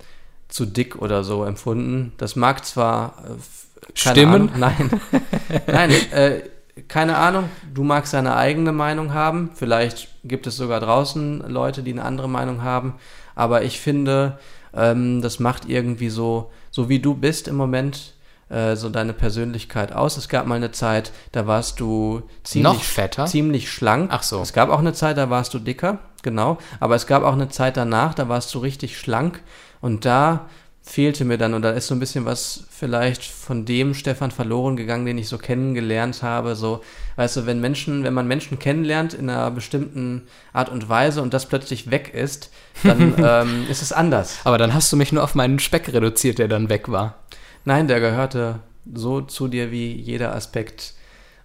zu 0.48 0.66
dick 0.66 0.95
oder 0.95 1.24
so 1.24 1.44
empfunden. 1.44 2.13
Das 2.18 2.36
mag 2.36 2.66
zwar 2.66 3.24
äh, 3.25 3.94
stimmen, 3.94 4.50
Ahnung, 4.50 4.51
nein, 4.57 5.01
nein, 5.68 5.92
äh, 6.12 6.42
keine 6.88 7.18
Ahnung. 7.18 7.50
Du 7.74 7.83
magst 7.83 8.13
deine 8.13 8.36
eigene 8.36 8.71
Meinung 8.71 9.13
haben. 9.13 9.51
Vielleicht 9.54 10.07
gibt 10.24 10.48
es 10.48 10.56
sogar 10.56 10.80
draußen 10.80 11.42
Leute, 11.48 11.83
die 11.83 11.92
eine 11.92 12.06
andere 12.06 12.30
Meinung 12.30 12.63
haben. 12.63 12.95
Aber 13.39 13.63
ich 13.63 13.80
finde, 13.80 14.38
ähm, 14.74 15.21
das 15.21 15.39
macht 15.39 15.68
irgendwie 15.68 16.09
so, 16.09 16.51
so 16.71 16.89
wie 16.89 17.00
du 17.00 17.15
bist 17.15 17.47
im 17.47 17.56
Moment, 17.56 18.13
äh, 18.50 18.75
so 18.75 18.89
deine 18.89 19.13
Persönlichkeit 19.13 19.94
aus. 19.94 20.18
Es 20.18 20.27
gab 20.27 20.45
mal 20.45 20.56
eine 20.56 20.71
Zeit, 20.71 21.12
da 21.31 21.47
warst 21.47 21.80
du 21.80 22.24
ziemlich, 22.44 22.74
Noch 22.74 22.83
fetter? 22.83 23.25
ziemlich 23.27 23.71
schlank. 23.71 24.09
Ach 24.12 24.24
so. 24.24 24.41
Es 24.41 24.51
gab 24.51 24.69
auch 24.69 24.80
eine 24.80 24.94
Zeit, 24.94 25.18
da 25.18 25.30
warst 25.30 25.53
du 25.53 25.59
dicker, 25.59 26.00
genau. 26.21 26.57
Aber 26.81 26.95
es 26.95 27.07
gab 27.07 27.24
auch 27.24 27.33
eine 27.33 27.50
Zeit 27.50 27.77
danach, 27.77 28.13
da 28.13 28.27
warst 28.27 28.53
du 28.53 28.59
richtig 28.59 28.97
schlank. 28.97 29.42
Und 29.81 30.03
da 30.03 30.47
fehlte 30.89 31.24
mir 31.24 31.38
dann 31.38 31.53
und 31.53 31.62
da 31.62 31.69
ist 31.69 31.86
so 31.86 31.94
ein 31.94 32.00
bisschen 32.00 32.25
was 32.25 32.63
vielleicht 32.71 33.24
von 33.24 33.63
dem 33.63 33.94
Stefan 33.94 34.31
verloren 34.31 34.75
gegangen, 34.75 35.06
den 35.06 35.19
ich 35.19 35.30
so 35.30 35.38
kennengelernt 35.38 36.23
habe. 36.23 36.56
So, 36.56 36.81
weißt 37.16 37.37
du, 37.37 37.45
wenn 37.45 37.61
Menschen, 37.61 38.04
wenn 38.04 38.16
man 38.16 38.28
Menschen 38.28 38.57
kennenlernt 38.57 39.14
in 39.14 39.30
einer 39.30 39.52
bestimmten 39.52 40.23
Art 40.52 40.69
und 40.69 40.90
Weise 40.90 41.21
und 41.21 41.31
das 41.35 41.45
plötzlich 41.45 41.92
weg 41.92 42.11
ist, 42.16 42.49
dann 42.83 43.14
ähm, 43.23 43.68
ist 43.69 43.83
es 43.83 43.94
anders. 43.94 44.40
Aber 44.45 44.57
dann 44.57 44.73
hast 44.73 44.92
du 44.92 44.97
mich 44.97 45.11
nur 45.11 45.23
auf 45.23 45.35
meinen 45.35 45.59
Speck 45.59 45.94
reduziert, 45.94 46.40
der 46.40 46.47
dann 46.47 46.69
weg 46.69 46.90
war. 46.90 47.19
Nein, 47.66 47.87
der 47.87 47.99
gehörte 47.99 48.59
so 48.92 49.21
zu 49.21 49.47
dir 49.47 49.71
wie 49.71 49.94
jeder 49.94 50.33
Aspekt 50.33 50.95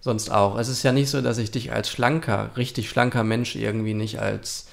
sonst 0.00 0.30
auch. 0.30 0.58
Es 0.58 0.68
ist 0.68 0.82
ja 0.84 0.92
nicht 0.92 1.10
so, 1.10 1.20
dass 1.20 1.36
ich 1.36 1.50
dich 1.50 1.70
als 1.70 1.90
schlanker, 1.90 2.50
richtig 2.56 2.88
schlanker 2.88 3.24
Mensch 3.24 3.56
irgendwie 3.56 3.94
nicht 3.94 4.20
als 4.20 4.68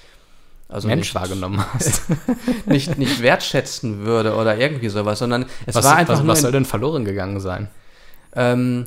also 0.72 0.88
Mensch 0.88 1.08
nicht, 1.08 1.14
wahrgenommen 1.14 1.64
hast. 1.74 2.02
nicht, 2.66 2.98
nicht 2.98 3.22
wertschätzen 3.22 4.00
würde 4.04 4.34
oder 4.34 4.56
irgendwie 4.56 4.88
sowas, 4.88 5.18
sondern 5.18 5.46
es 5.66 5.74
was, 5.74 5.84
war 5.84 5.96
einfach. 5.96 6.18
Was, 6.18 6.26
was 6.26 6.40
soll 6.40 6.52
denn 6.52 6.64
verloren 6.64 7.04
gegangen 7.04 7.40
sein? 7.40 7.68
Ähm, 8.34 8.86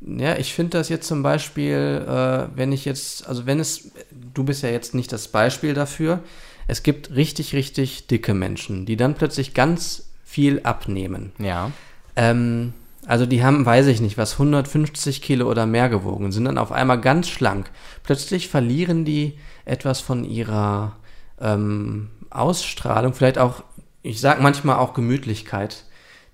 ja, 0.00 0.36
ich 0.36 0.54
finde 0.54 0.78
das 0.78 0.88
jetzt 0.88 1.08
zum 1.08 1.22
Beispiel, 1.22 2.04
äh, 2.06 2.56
wenn 2.56 2.72
ich 2.72 2.84
jetzt, 2.84 3.26
also 3.26 3.46
wenn 3.46 3.58
es, 3.58 3.90
du 4.34 4.44
bist 4.44 4.62
ja 4.62 4.68
jetzt 4.68 4.94
nicht 4.94 5.12
das 5.12 5.28
Beispiel 5.28 5.74
dafür, 5.74 6.20
es 6.68 6.82
gibt 6.82 7.14
richtig, 7.14 7.54
richtig 7.54 8.06
dicke 8.06 8.34
Menschen, 8.34 8.86
die 8.86 8.96
dann 8.96 9.14
plötzlich 9.14 9.54
ganz 9.54 10.10
viel 10.24 10.60
abnehmen. 10.62 11.32
Ja. 11.38 11.70
Ähm, 12.14 12.72
also 13.06 13.24
die 13.24 13.42
haben, 13.44 13.64
weiß 13.64 13.86
ich 13.86 14.00
nicht, 14.00 14.18
was 14.18 14.34
150 14.34 15.22
Kilo 15.22 15.48
oder 15.48 15.64
mehr 15.64 15.88
gewogen, 15.88 16.32
sind 16.32 16.44
dann 16.44 16.58
auf 16.58 16.72
einmal 16.72 17.00
ganz 17.00 17.28
schlank. 17.28 17.70
Plötzlich 18.02 18.48
verlieren 18.48 19.04
die 19.04 19.38
etwas 19.64 20.00
von 20.00 20.24
ihrer 20.24 20.96
ähm, 21.40 22.10
Ausstrahlung, 22.30 23.14
vielleicht 23.14 23.38
auch, 23.38 23.62
ich 24.02 24.20
sag 24.20 24.40
manchmal 24.40 24.76
auch 24.76 24.94
Gemütlichkeit, 24.94 25.84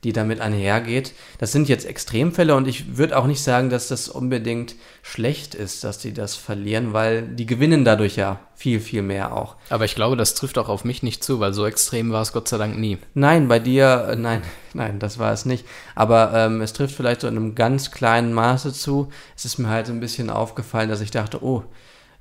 die 0.04 0.12
damit 0.12 0.40
einhergeht. 0.40 1.14
Das 1.38 1.52
sind 1.52 1.68
jetzt 1.68 1.86
Extremfälle 1.86 2.56
und 2.56 2.66
ich 2.66 2.96
würde 2.96 3.16
auch 3.16 3.26
nicht 3.26 3.42
sagen, 3.42 3.70
dass 3.70 3.86
das 3.86 4.08
unbedingt 4.08 4.74
schlecht 5.02 5.54
ist, 5.54 5.84
dass 5.84 5.98
die 5.98 6.12
das 6.12 6.34
verlieren, 6.34 6.92
weil 6.92 7.22
die 7.22 7.46
gewinnen 7.46 7.84
dadurch 7.84 8.16
ja 8.16 8.40
viel, 8.56 8.80
viel 8.80 9.02
mehr 9.02 9.36
auch. 9.36 9.54
Aber 9.70 9.84
ich 9.84 9.94
glaube, 9.94 10.16
das 10.16 10.34
trifft 10.34 10.58
auch 10.58 10.68
auf 10.68 10.84
mich 10.84 11.04
nicht 11.04 11.22
zu, 11.22 11.38
weil 11.38 11.52
so 11.52 11.66
extrem 11.66 12.10
war 12.10 12.22
es 12.22 12.32
Gott 12.32 12.48
sei 12.48 12.58
Dank 12.58 12.78
nie. 12.78 12.98
Nein, 13.14 13.46
bei 13.46 13.60
dir, 13.60 14.08
äh, 14.10 14.16
nein, 14.16 14.42
nein, 14.74 14.98
das 14.98 15.20
war 15.20 15.32
es 15.32 15.44
nicht. 15.44 15.64
Aber 15.94 16.32
ähm, 16.34 16.60
es 16.62 16.72
trifft 16.72 16.96
vielleicht 16.96 17.20
so 17.20 17.28
in 17.28 17.36
einem 17.36 17.54
ganz 17.54 17.92
kleinen 17.92 18.32
Maße 18.32 18.72
zu. 18.72 19.08
Es 19.36 19.44
ist 19.44 19.58
mir 19.58 19.68
halt 19.68 19.86
so 19.86 19.92
ein 19.92 20.00
bisschen 20.00 20.30
aufgefallen, 20.30 20.88
dass 20.88 21.00
ich 21.00 21.12
dachte, 21.12 21.44
oh, 21.44 21.62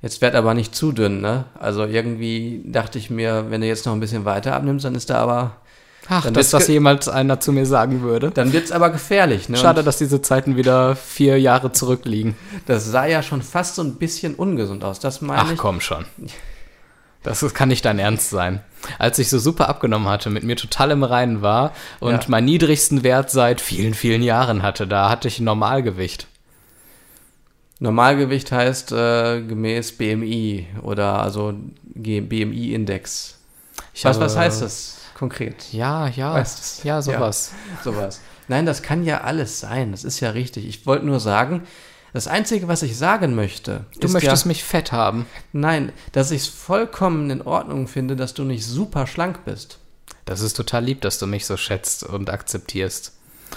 Jetzt 0.02 0.20
werd 0.20 0.34
aber 0.34 0.52
nicht 0.54 0.74
zu 0.74 0.90
dünn, 0.92 1.20
ne? 1.20 1.44
Also 1.58 1.84
irgendwie 1.84 2.62
dachte 2.66 2.98
ich 2.98 3.08
mir, 3.08 3.46
wenn 3.50 3.60
du 3.60 3.66
jetzt 3.68 3.86
noch 3.86 3.92
ein 3.92 4.00
bisschen 4.00 4.24
weiter 4.24 4.54
abnimmst, 4.54 4.84
dann 4.84 4.94
ist 4.96 5.10
da 5.10 5.18
aber. 5.18 5.56
Ach, 6.08 6.24
Dann 6.24 6.34
dass 6.34 6.50
das 6.50 6.66
jemals 6.66 7.08
einer 7.08 7.38
zu 7.38 7.52
mir 7.52 7.64
sagen 7.64 8.02
würde. 8.02 8.32
Dann 8.32 8.52
wird's 8.52 8.72
aber 8.72 8.90
gefährlich, 8.90 9.48
ne? 9.48 9.56
Schade, 9.56 9.80
Und 9.82 9.86
dass 9.86 9.98
diese 9.98 10.20
Zeiten 10.20 10.56
wieder 10.56 10.96
vier 10.96 11.38
Jahre 11.40 11.70
zurückliegen. 11.70 12.34
das 12.66 12.84
sah 12.90 13.06
ja 13.06 13.22
schon 13.22 13.40
fast 13.40 13.76
so 13.76 13.82
ein 13.82 13.94
bisschen 13.94 14.34
ungesund 14.34 14.82
aus. 14.82 14.98
Das 14.98 15.20
meine 15.20 15.42
Ach 15.42 15.52
ich. 15.52 15.58
komm 15.58 15.80
schon. 15.80 16.04
Das 17.22 17.44
kann 17.54 17.68
nicht 17.68 17.84
dein 17.84 18.00
Ernst 18.00 18.30
sein. 18.30 18.62
Als 18.98 19.20
ich 19.20 19.28
so 19.30 19.38
super 19.38 19.68
abgenommen 19.68 20.08
hatte, 20.08 20.28
mit 20.28 20.42
mir 20.42 20.56
total 20.56 20.90
im 20.90 21.04
Reinen 21.04 21.40
war 21.40 21.70
und 22.00 22.10
Ja. 22.10 22.20
meinen 22.26 22.46
niedrigsten 22.46 23.04
Wert 23.04 23.30
seit 23.30 23.60
vielen, 23.60 23.94
vielen 23.94 24.24
Jahren 24.24 24.64
hatte, 24.64 24.88
da 24.88 25.08
hatte 25.08 25.28
ich 25.28 25.38
ein 25.38 25.44
Normalgewicht. 25.44 26.26
Normalgewicht 27.82 28.52
heißt 28.52 28.92
äh, 28.92 29.42
gemäß 29.42 29.92
BMI 29.98 30.68
oder 30.82 31.20
also 31.20 31.52
BMI-Index. 31.94 33.38
Was, 34.02 34.20
was 34.20 34.36
heißt 34.36 34.62
das 34.62 34.98
konkret? 35.14 35.72
Ja, 35.72 36.06
ja, 36.06 36.34
Weißt 36.34 36.84
ja, 36.84 37.02
sowas. 37.02 37.50
Sowas. 37.82 38.20
Nein, 38.46 38.66
das 38.66 38.82
kann 38.82 39.04
ja 39.04 39.22
alles 39.22 39.58
sein. 39.58 39.90
Das 39.90 40.04
ist 40.04 40.20
ja 40.20 40.30
richtig. 40.30 40.64
Ich 40.68 40.86
wollte 40.86 41.06
nur 41.06 41.18
sagen, 41.18 41.62
das 42.12 42.28
Einzige, 42.28 42.68
was 42.68 42.84
ich 42.84 42.96
sagen 42.96 43.34
möchte, 43.34 43.84
Du 43.98 44.08
möchtest 44.08 44.44
ja, 44.44 44.48
mich 44.48 44.62
fett 44.62 44.92
haben. 44.92 45.26
nein, 45.52 45.90
dass 46.12 46.30
ich 46.30 46.42
es 46.42 46.46
vollkommen 46.48 47.30
in 47.30 47.42
Ordnung 47.42 47.88
finde, 47.88 48.14
dass 48.14 48.32
du 48.32 48.44
nicht 48.44 48.64
super 48.64 49.08
schlank 49.08 49.44
bist. 49.44 49.78
Das 50.24 50.40
ist 50.40 50.56
total 50.56 50.84
lieb, 50.84 51.00
dass 51.00 51.18
du 51.18 51.26
mich 51.26 51.46
so 51.46 51.56
schätzt 51.56 52.04
und 52.04 52.30
akzeptierst. 52.30 53.12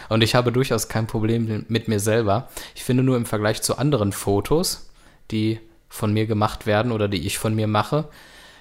Und 0.09 0.21
ich 0.23 0.35
habe 0.35 0.51
durchaus 0.51 0.87
kein 0.87 1.07
Problem 1.07 1.65
mit 1.67 1.87
mir 1.87 1.99
selber. 1.99 2.49
Ich 2.75 2.83
finde 2.83 3.03
nur 3.03 3.17
im 3.17 3.25
Vergleich 3.25 3.61
zu 3.61 3.77
anderen 3.77 4.11
Fotos, 4.11 4.89
die 5.31 5.59
von 5.89 6.13
mir 6.13 6.25
gemacht 6.25 6.65
werden 6.65 6.91
oder 6.91 7.07
die 7.07 7.25
ich 7.25 7.37
von 7.37 7.55
mir 7.55 7.67
mache, 7.67 8.07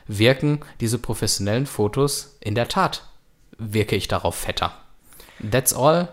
wirken 0.06 0.60
diese 0.80 0.98
professionellen 0.98 1.66
Fotos 1.66 2.36
in 2.40 2.54
der 2.54 2.68
Tat, 2.68 3.04
wirke 3.58 3.96
ich 3.96 4.08
darauf 4.08 4.34
fetter. 4.34 4.72
That's 5.50 5.74
all. 5.74 6.08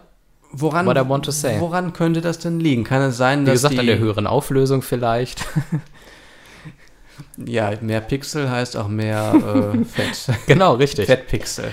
Woran, 0.54 0.86
What 0.86 0.98
I 0.98 1.08
want 1.08 1.24
to 1.26 1.32
say. 1.32 1.60
woran 1.62 1.94
könnte 1.94 2.20
das 2.20 2.40
denn 2.40 2.60
liegen? 2.60 2.84
Kann 2.84 3.02
es 3.04 3.16
sein, 3.18 3.42
Wie 3.42 3.46
dass 3.46 3.54
gesagt, 3.54 3.76
die, 3.76 3.80
an 3.80 3.86
der 3.86 4.00
höheren 4.00 4.28
Auflösung 4.28 4.82
vielleicht. 4.82 5.46
ja, 7.38 7.72
mehr 7.82 8.02
Pixel 8.02 8.50
heißt 8.50 8.76
auch 8.76 8.88
mehr 8.90 9.74
äh, 9.74 9.86
Fett. 9.86 10.38
genau, 10.48 10.74
richtig. 10.76 11.06
Fettpixel. 11.06 11.72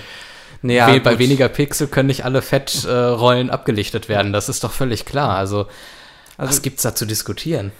Naja, 0.61 0.93
We- 0.93 0.99
bei 0.99 1.19
weniger 1.19 1.47
Pixel 1.49 1.87
können 1.87 2.07
nicht 2.07 2.25
alle 2.25 2.41
Fettrollen 2.41 3.49
äh, 3.49 3.51
abgelichtet 3.51 4.09
werden. 4.09 4.33
Das 4.33 4.49
ist 4.49 4.63
doch 4.63 4.71
völlig 4.71 5.05
klar. 5.05 5.35
Also, 5.37 5.67
Also- 6.37 6.49
was 6.51 6.61
gibt's 6.61 6.83
da 6.83 6.93
zu 6.95 7.05
diskutieren? 7.05 7.71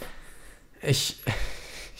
Ich, 0.81 1.17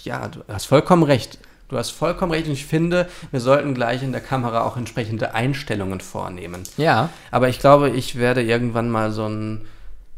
ja, 0.04 0.28
du 0.30 0.42
hast 0.48 0.66
vollkommen 0.68 1.04
recht. 1.04 1.38
Du 1.68 1.78
hast 1.78 1.92
vollkommen 1.92 2.32
recht 2.32 2.48
und 2.48 2.54
ich 2.54 2.66
finde, 2.66 3.08
wir 3.30 3.42
sollten 3.42 3.76
gleich 3.76 4.02
in 4.02 4.12
der 4.12 4.22
Kamera 4.22 4.62
auch 4.62 4.76
entsprechende 4.78 5.36
Einstellungen 5.36 6.00
vornehmen. 6.02 6.64
Ja, 6.78 7.10
Aber 7.30 7.48
ich 7.50 7.60
glaube, 7.60 7.90
ich 7.92 8.18
werde 8.18 8.42
irgendwann 8.42 8.90
mal 8.90 9.12
so 9.12 9.28
ein 9.28 9.68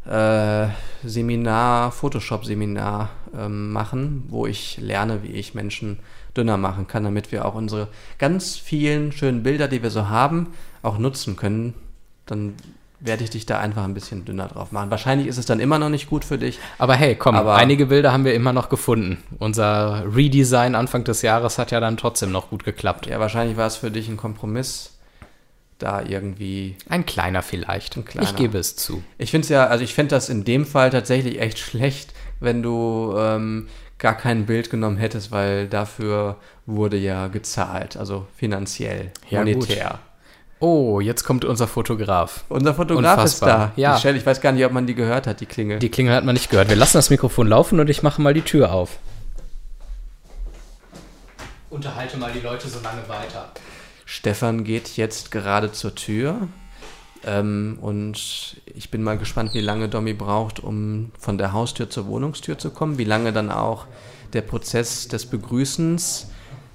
äh, 0.06 0.66
Seminar, 1.04 1.92
Photoshop-Seminar 1.92 3.10
ähm, 3.36 3.72
machen, 3.72 4.24
wo 4.28 4.46
ich 4.46 4.78
lerne, 4.80 5.22
wie 5.22 5.32
ich 5.32 5.54
Menschen 5.54 5.98
dünner 6.36 6.56
machen 6.56 6.86
kann, 6.86 7.04
damit 7.04 7.30
wir 7.32 7.44
auch 7.44 7.54
unsere 7.54 7.88
ganz 8.18 8.56
vielen 8.56 9.12
schönen 9.12 9.42
Bilder, 9.42 9.68
die 9.68 9.82
wir 9.82 9.90
so 9.90 10.08
haben, 10.08 10.48
auch 10.82 10.98
nutzen 10.98 11.36
können. 11.36 11.74
Dann 12.26 12.54
werde 13.00 13.24
ich 13.24 13.30
dich 13.30 13.46
da 13.46 13.58
einfach 13.58 13.82
ein 13.84 13.94
bisschen 13.94 14.24
dünner 14.24 14.46
drauf 14.46 14.70
machen. 14.70 14.90
Wahrscheinlich 14.90 15.26
ist 15.26 15.36
es 15.36 15.44
dann 15.44 15.58
immer 15.60 15.78
noch 15.80 15.88
nicht 15.88 16.08
gut 16.08 16.24
für 16.24 16.38
dich. 16.38 16.58
aber 16.78 16.94
hey, 16.94 17.16
komm, 17.16 17.34
Aber- 17.34 17.56
einige 17.56 17.86
Bilder 17.86 18.12
haben 18.12 18.24
wir 18.24 18.32
immer 18.34 18.52
noch 18.52 18.68
gefunden. 18.68 19.18
Unser 19.40 20.04
Redesign 20.14 20.74
Anfang 20.76 21.02
des 21.04 21.22
Jahres 21.22 21.58
hat 21.58 21.72
ja 21.72 21.80
dann 21.80 21.96
trotzdem 21.96 22.30
noch 22.30 22.48
gut 22.50 22.64
geklappt. 22.64 23.06
Ja, 23.06 23.18
wahrscheinlich 23.18 23.56
war 23.56 23.66
es 23.66 23.76
für 23.76 23.90
dich 23.90 24.08
ein 24.08 24.16
Kompromiss, 24.16 24.91
da 25.82 26.02
irgendwie. 26.02 26.76
Ein 26.88 27.04
kleiner 27.06 27.42
vielleicht. 27.42 27.96
Ein 27.96 28.04
kleiner. 28.04 28.28
Ich 28.28 28.36
gebe 28.36 28.58
es 28.58 28.76
zu. 28.76 29.02
Ich 29.18 29.30
finde 29.30 29.44
es 29.44 29.48
ja, 29.48 29.66
also 29.66 29.84
ich 29.84 29.94
fände 29.94 30.14
das 30.14 30.28
in 30.28 30.44
dem 30.44 30.64
Fall 30.64 30.90
tatsächlich 30.90 31.40
echt 31.40 31.58
schlecht, 31.58 32.12
wenn 32.40 32.62
du 32.62 33.14
ähm, 33.16 33.68
gar 33.98 34.16
kein 34.16 34.46
Bild 34.46 34.70
genommen 34.70 34.96
hättest, 34.96 35.30
weil 35.30 35.68
dafür 35.68 36.36
wurde 36.66 36.96
ja 36.96 37.28
gezahlt, 37.28 37.96
also 37.96 38.26
finanziell, 38.36 39.12
Ja, 39.28 39.40
monetär. 39.40 40.00
Oh, 40.58 41.00
jetzt 41.00 41.24
kommt 41.24 41.44
unser 41.44 41.66
Fotograf. 41.66 42.44
Unser 42.48 42.72
Fotograf 42.72 43.16
Unfassbar. 43.16 43.48
ist 43.48 43.76
da. 43.76 43.80
Ja. 43.80 43.94
Michelle, 43.94 44.16
ich 44.16 44.24
weiß 44.24 44.40
gar 44.40 44.52
nicht, 44.52 44.64
ob 44.64 44.70
man 44.70 44.86
die 44.86 44.94
gehört 44.94 45.26
hat, 45.26 45.40
die 45.40 45.46
Klingel. 45.46 45.80
Die 45.80 45.88
Klingel 45.88 46.14
hat 46.14 46.24
man 46.24 46.34
nicht 46.34 46.50
gehört. 46.50 46.68
Wir 46.68 46.76
lassen 46.76 46.98
das 46.98 47.10
Mikrofon 47.10 47.48
laufen 47.48 47.80
und 47.80 47.90
ich 47.90 48.04
mache 48.04 48.22
mal 48.22 48.32
die 48.32 48.42
Tür 48.42 48.72
auf. 48.72 48.98
Unterhalte 51.70 52.16
mal 52.16 52.30
die 52.32 52.40
Leute 52.40 52.68
so 52.68 52.78
lange 52.80 53.08
weiter. 53.08 53.50
Stefan 54.12 54.62
geht 54.62 54.98
jetzt 54.98 55.30
gerade 55.30 55.72
zur 55.72 55.94
Tür. 55.94 56.48
Ähm, 57.24 57.78
und 57.80 58.60
ich 58.66 58.90
bin 58.90 59.02
mal 59.02 59.16
gespannt, 59.16 59.54
wie 59.54 59.62
lange 59.62 59.88
Domi 59.88 60.12
braucht, 60.12 60.60
um 60.60 61.12
von 61.18 61.38
der 61.38 61.54
Haustür 61.54 61.88
zur 61.88 62.06
Wohnungstür 62.08 62.58
zu 62.58 62.68
kommen. 62.68 62.98
Wie 62.98 63.04
lange 63.04 63.32
dann 63.32 63.50
auch 63.50 63.86
der 64.34 64.42
Prozess 64.42 65.08
des 65.08 65.24
Begrüßens 65.24 66.28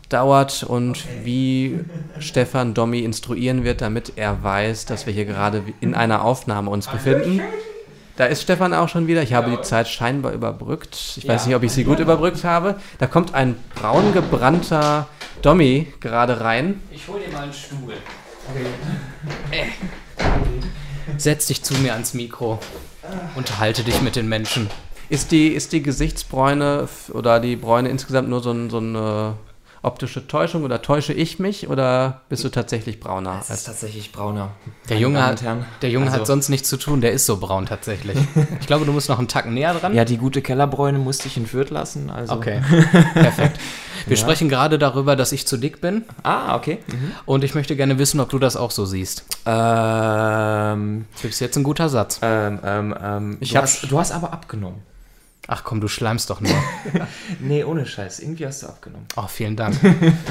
dauert 0.10 0.63
und 0.63 1.06
wie 1.24 1.79
Stefan 2.17 2.74
Domi 2.74 3.01
instruieren 3.01 3.63
wird, 3.63 3.82
damit 3.82 4.13
er 4.15 4.41
weiß, 4.41 4.88
dass 4.88 5.06
wir 5.06 5.13
hier 5.13 5.25
gerade 5.25 5.62
in 5.79 5.94
einer 5.94 6.24
Aufnahme 6.25 6.72
uns 6.72 6.88
befinden. 6.88 7.41
Da 8.15 8.25
ist 8.25 8.41
Stefan 8.41 8.74
auch 8.74 8.89
schon 8.89 9.06
wieder. 9.06 9.22
Ich 9.22 9.34
habe 9.34 9.51
die 9.51 9.62
Zeit 9.62 9.88
scheinbar 9.88 10.34
überbrückt. 10.34 11.17
Ich 11.17 11.27
weiß 11.27 11.46
nicht, 11.46 11.56
ob 11.56 11.62
ich 11.62 11.72
sie 11.72 11.84
gut 11.84 12.00
überbrückt 12.00 12.44
habe. 12.44 12.77
Da 12.98 13.06
kommt 13.06 13.36
ein 13.36 13.56
braun 13.75 14.12
gebrannter 14.12 15.08
Domi 15.41 15.88
gerade 16.00 16.41
rein. 16.41 16.82
Ich 16.91 17.08
hol 17.08 17.20
dir 17.20 17.32
mal 17.32 17.44
einen 17.44 17.53
Stuhl. 17.53 17.94
Äh. 19.51 19.67
Setz 21.17 21.48
dich 21.48 21.63
zu 21.63 21.74
mir 21.75 21.94
ans 21.94 22.13
Mikro. 22.13 22.60
Unterhalte 23.36 23.84
dich 23.84 24.01
mit 24.01 24.15
den 24.15 24.27
Menschen. 24.27 24.70
Ist 25.10 25.32
die, 25.32 25.48
ist 25.48 25.72
die 25.72 25.82
Gesichtsbräune 25.82 26.88
oder 27.13 27.39
die 27.39 27.56
Bräune 27.56 27.89
insgesamt 27.89 28.29
nur 28.29 28.41
so, 28.41 28.51
ein, 28.51 28.70
so 28.70 28.79
eine 28.79 29.36
optische 29.88 30.27
Täuschung 30.27 30.63
oder 30.63 30.82
täusche 30.84 31.13
ich 31.13 31.39
mich 31.39 31.67
oder 31.70 32.22
bist 32.29 32.44
du 32.44 32.50
tatsächlich 32.50 33.00
brauner? 33.00 33.39
Es 33.41 33.50
ist 33.50 33.63
tatsächlich 33.63 34.12
brauner. 34.12 34.51
Der 34.89 35.00
Junge, 35.00 35.25
hat, 35.25 35.41
der 35.82 35.89
Junge 35.89 36.08
Also- 36.08 36.20
hat 36.20 36.27
sonst 36.27 36.50
nichts 36.50 36.70
zu 36.70 36.77
tun, 36.77 37.01
der 37.01 37.12
ist 37.13 37.25
so 37.25 37.38
braun 37.38 37.65
tatsächlich. 37.65 38.17
Ich 38.62 38.67
glaube, 38.67 38.86
du 38.86 38.91
musst 38.91 39.08
noch 39.10 39.17
einen 39.17 39.27
Tacken 39.29 39.53
näher 39.53 39.74
dran. 39.74 39.96
Ja, 39.96 40.03
die 40.06 40.17
gute 40.17 40.41
Kellerbräune 40.41 41.00
musste 41.00 41.27
ich 41.27 41.38
in 41.38 41.48
Fürth 41.48 41.70
lassen. 41.72 42.10
Also. 42.10 42.34
Okay, 42.34 42.62
perfekt. 43.13 43.60
Wir 44.06 44.15
Ja. 44.15 44.22
sprechen 44.22 44.48
gerade 44.50 44.77
darüber, 44.77 45.15
dass 45.15 45.32
ich 45.32 45.48
zu 45.48 45.58
dick 45.58 45.82
bin 45.82 46.03
Ah, 46.24 46.56
okay. 46.56 46.79
Mhm. 46.88 47.12
und 47.25 47.44
ich 47.44 47.56
möchte 47.56 47.75
gerne 47.75 47.98
wissen, 47.98 48.20
ob 48.20 48.29
du 48.29 48.38
das 48.39 48.56
auch 48.56 48.72
so 48.72 48.86
siehst. 48.86 49.25
Ähm, 49.46 51.06
Das 51.15 51.24
ist 51.25 51.39
jetzt 51.39 51.58
ein 51.58 51.63
guter 51.63 51.89
Satz. 51.89 52.20
ähm, 52.22 52.60
ähm, 52.63 52.96
ähm, 53.01 53.38
Ich 53.39 53.51
du, 53.51 53.58
hab's- 53.58 53.82
hast, 53.84 53.91
du 53.91 54.00
hast 54.00 54.12
aber 54.12 54.34
abgenommen. 54.34 54.82
Ach 55.48 55.63
komm, 55.63 55.80
du 55.80 55.88
schleimst 55.88 56.30
doch 56.30 56.42
nur. 56.42 56.51
Nee, 57.39 57.63
ohne 57.63 57.86
Scheiß. 57.86 58.20
Irgendwie 58.20 58.46
hast 58.46 58.63
du 58.63 58.68
abgenommen. 58.68 59.08
Oh, 59.16 59.27
vielen 59.27 59.56
Dank. 59.56 59.80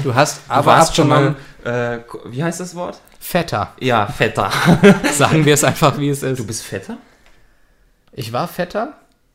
Du 0.03 0.13
hast 0.13 0.41
Du 0.47 0.51
aber 0.51 0.65
warst 0.67 0.95
schon 0.95 1.07
mal, 1.07 1.35
äh, 1.63 1.99
wie 2.25 2.43
heißt 2.43 2.59
das 2.59 2.75
Wort? 2.75 2.99
Fetter. 3.19 3.73
Ja, 3.79 4.05
fetter. 4.07 4.51
Sagen 5.13 5.43
wir 5.45 5.55
es 5.55 5.63
einfach, 5.63 5.97
wie 5.97 6.09
es 6.09 6.21
ist. 6.21 6.37
Du 6.39 6.45
bist 6.45 6.63
fetter? 6.63 6.97
Ich 8.11 8.31
war 8.31 8.47
fetter. 8.47 8.93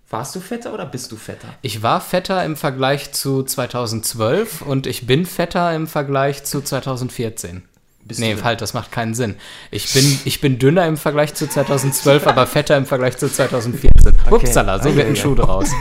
Warst 0.08 0.36
du 0.36 0.40
fetter 0.40 0.74
oder 0.74 0.86
bist 0.86 1.10
du 1.10 1.16
fetter? 1.16 1.48
Ich 1.62 1.82
war 1.82 2.00
fetter 2.00 2.44
im 2.44 2.54
Vergleich 2.56 3.12
zu 3.12 3.42
2012 3.42 4.62
und 4.62 4.86
ich 4.86 5.06
bin 5.06 5.24
fetter 5.24 5.74
im 5.74 5.86
Vergleich 5.86 6.44
zu 6.44 6.60
2014. 6.60 7.62
Bist 8.04 8.18
nee, 8.18 8.36
halt, 8.42 8.60
das 8.60 8.74
macht 8.74 8.90
keinen 8.90 9.14
Sinn. 9.14 9.36
Ich 9.70 9.92
bin, 9.94 10.18
ich 10.24 10.40
bin 10.40 10.58
dünner 10.58 10.86
im 10.86 10.96
Vergleich 10.96 11.34
zu 11.34 11.48
2012, 11.48 12.26
aber 12.26 12.46
fetter 12.48 12.76
im 12.76 12.84
Vergleich 12.84 13.16
zu 13.16 13.28
2014. 13.32 13.90
Upsala, 14.30 14.78
so 14.82 14.88
Okay, 14.88 14.96
wird 14.96 15.06
ein 15.06 15.12
okay. 15.12 15.20
Schuh 15.20 15.34
draus. 15.34 15.70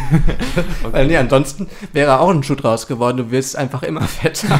Äh, 0.93 1.05
nee, 1.05 1.15
ansonsten 1.17 1.67
wäre 1.93 2.19
auch 2.19 2.29
ein 2.29 2.43
Schuh 2.43 2.55
draus 2.55 2.85
geworden. 2.85 3.17
Du 3.17 3.31
wirst 3.31 3.55
einfach 3.55 3.81
immer 3.83 4.01
fetter. 4.01 4.59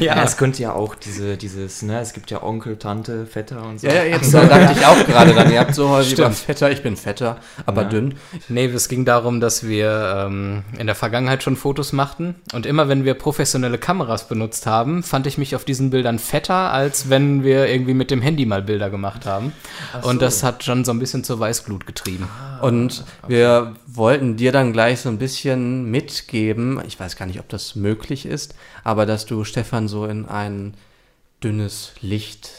Ja. 0.00 0.22
es 0.24 0.38
könnte 0.38 0.62
ja 0.62 0.72
auch 0.72 0.94
diese, 0.94 1.36
dieses, 1.36 1.82
ne, 1.82 2.00
es 2.00 2.14
gibt 2.14 2.30
ja 2.30 2.42
Onkel, 2.42 2.78
Tante, 2.78 3.26
Vetter 3.26 3.62
und 3.62 3.80
so. 3.80 3.86
ja, 3.86 3.92
ja, 3.96 4.04
jetzt 4.04 4.32
da 4.34 4.44
dachte 4.46 4.78
ich 4.78 4.86
auch 4.86 5.06
gerade 5.06 5.34
dann. 5.34 5.52
Ihr 5.52 5.60
habt 5.60 5.74
so 5.74 5.90
häufig 5.90 6.14
über 6.18 6.30
fetter, 6.30 6.70
ich 6.70 6.82
bin 6.82 6.96
fetter, 6.96 7.36
aber 7.66 7.82
Ja. 7.82 7.88
dünn. 7.90 8.14
Nee, 8.48 8.64
es 8.66 8.88
ging 8.88 9.04
darum, 9.04 9.40
dass 9.40 9.66
wir 9.68 10.24
ähm, 10.26 10.62
in 10.78 10.86
der 10.86 10.94
Vergangenheit 10.94 11.42
schon 11.42 11.54
Fotos 11.56 11.92
machten. 11.92 12.34
Und 12.54 12.64
immer 12.64 12.88
wenn 12.88 13.04
wir 13.04 13.12
professionelle 13.12 13.76
Kameras 13.76 14.26
benutzt 14.26 14.66
haben, 14.66 14.89
fand 15.02 15.26
ich 15.26 15.38
mich 15.38 15.56
auf 15.56 15.64
diesen 15.64 15.90
Bildern 15.90 16.18
fetter, 16.18 16.72
als 16.72 17.08
wenn 17.08 17.42
wir 17.42 17.66
irgendwie 17.66 17.94
mit 17.94 18.10
dem 18.10 18.22
Handy 18.22 18.46
mal 18.46 18.62
Bilder 18.62 18.90
gemacht 18.90 19.26
haben. 19.26 19.52
Und 20.02 20.22
das 20.22 20.42
hat 20.42 20.64
schon 20.64 20.84
so 20.84 20.92
ein 20.92 20.98
bisschen 20.98 21.24
zur 21.24 21.40
Weißglut 21.40 21.86
getrieben. 21.86 22.28
Und 22.60 23.04
wir 23.26 23.74
wollten 23.86 24.36
dir 24.36 24.52
dann 24.52 24.72
gleich 24.72 25.00
so 25.00 25.08
ein 25.08 25.18
bisschen 25.18 25.90
mitgeben, 25.90 26.80
ich 26.86 26.98
weiß 27.00 27.16
gar 27.16 27.26
nicht, 27.26 27.40
ob 27.40 27.48
das 27.48 27.74
möglich 27.74 28.26
ist, 28.26 28.54
aber 28.84 29.06
dass 29.06 29.26
du 29.26 29.44
Stefan 29.44 29.88
so 29.88 30.04
in 30.06 30.26
ein 30.26 30.74
dünnes 31.42 31.92
Licht 32.00 32.50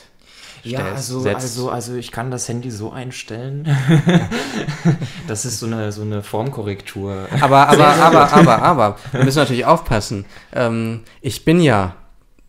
Ja, 0.64 0.80
also, 0.80 1.20
setzt. 1.22 1.42
also, 1.42 1.70
also 1.70 1.96
ich 1.96 2.12
kann 2.12 2.32
das 2.32 2.48
Handy 2.48 2.72
so 2.72 2.92
einstellen. 2.92 3.68
das 5.28 5.46
ist 5.46 5.60
so 5.60 5.66
eine, 5.66 5.92
so 5.92 6.02
eine 6.02 6.24
Formkorrektur. 6.24 7.28
Aber, 7.40 7.68
aber, 7.68 7.88
aber, 7.96 8.34
aber, 8.34 8.62
aber, 8.62 8.98
wir 9.12 9.24
müssen 9.24 9.40
natürlich 9.40 9.66
aufpassen. 9.66 10.26
Ähm, 10.54 11.02
ich 11.22 11.46
bin 11.46 11.62
ja 11.62 11.96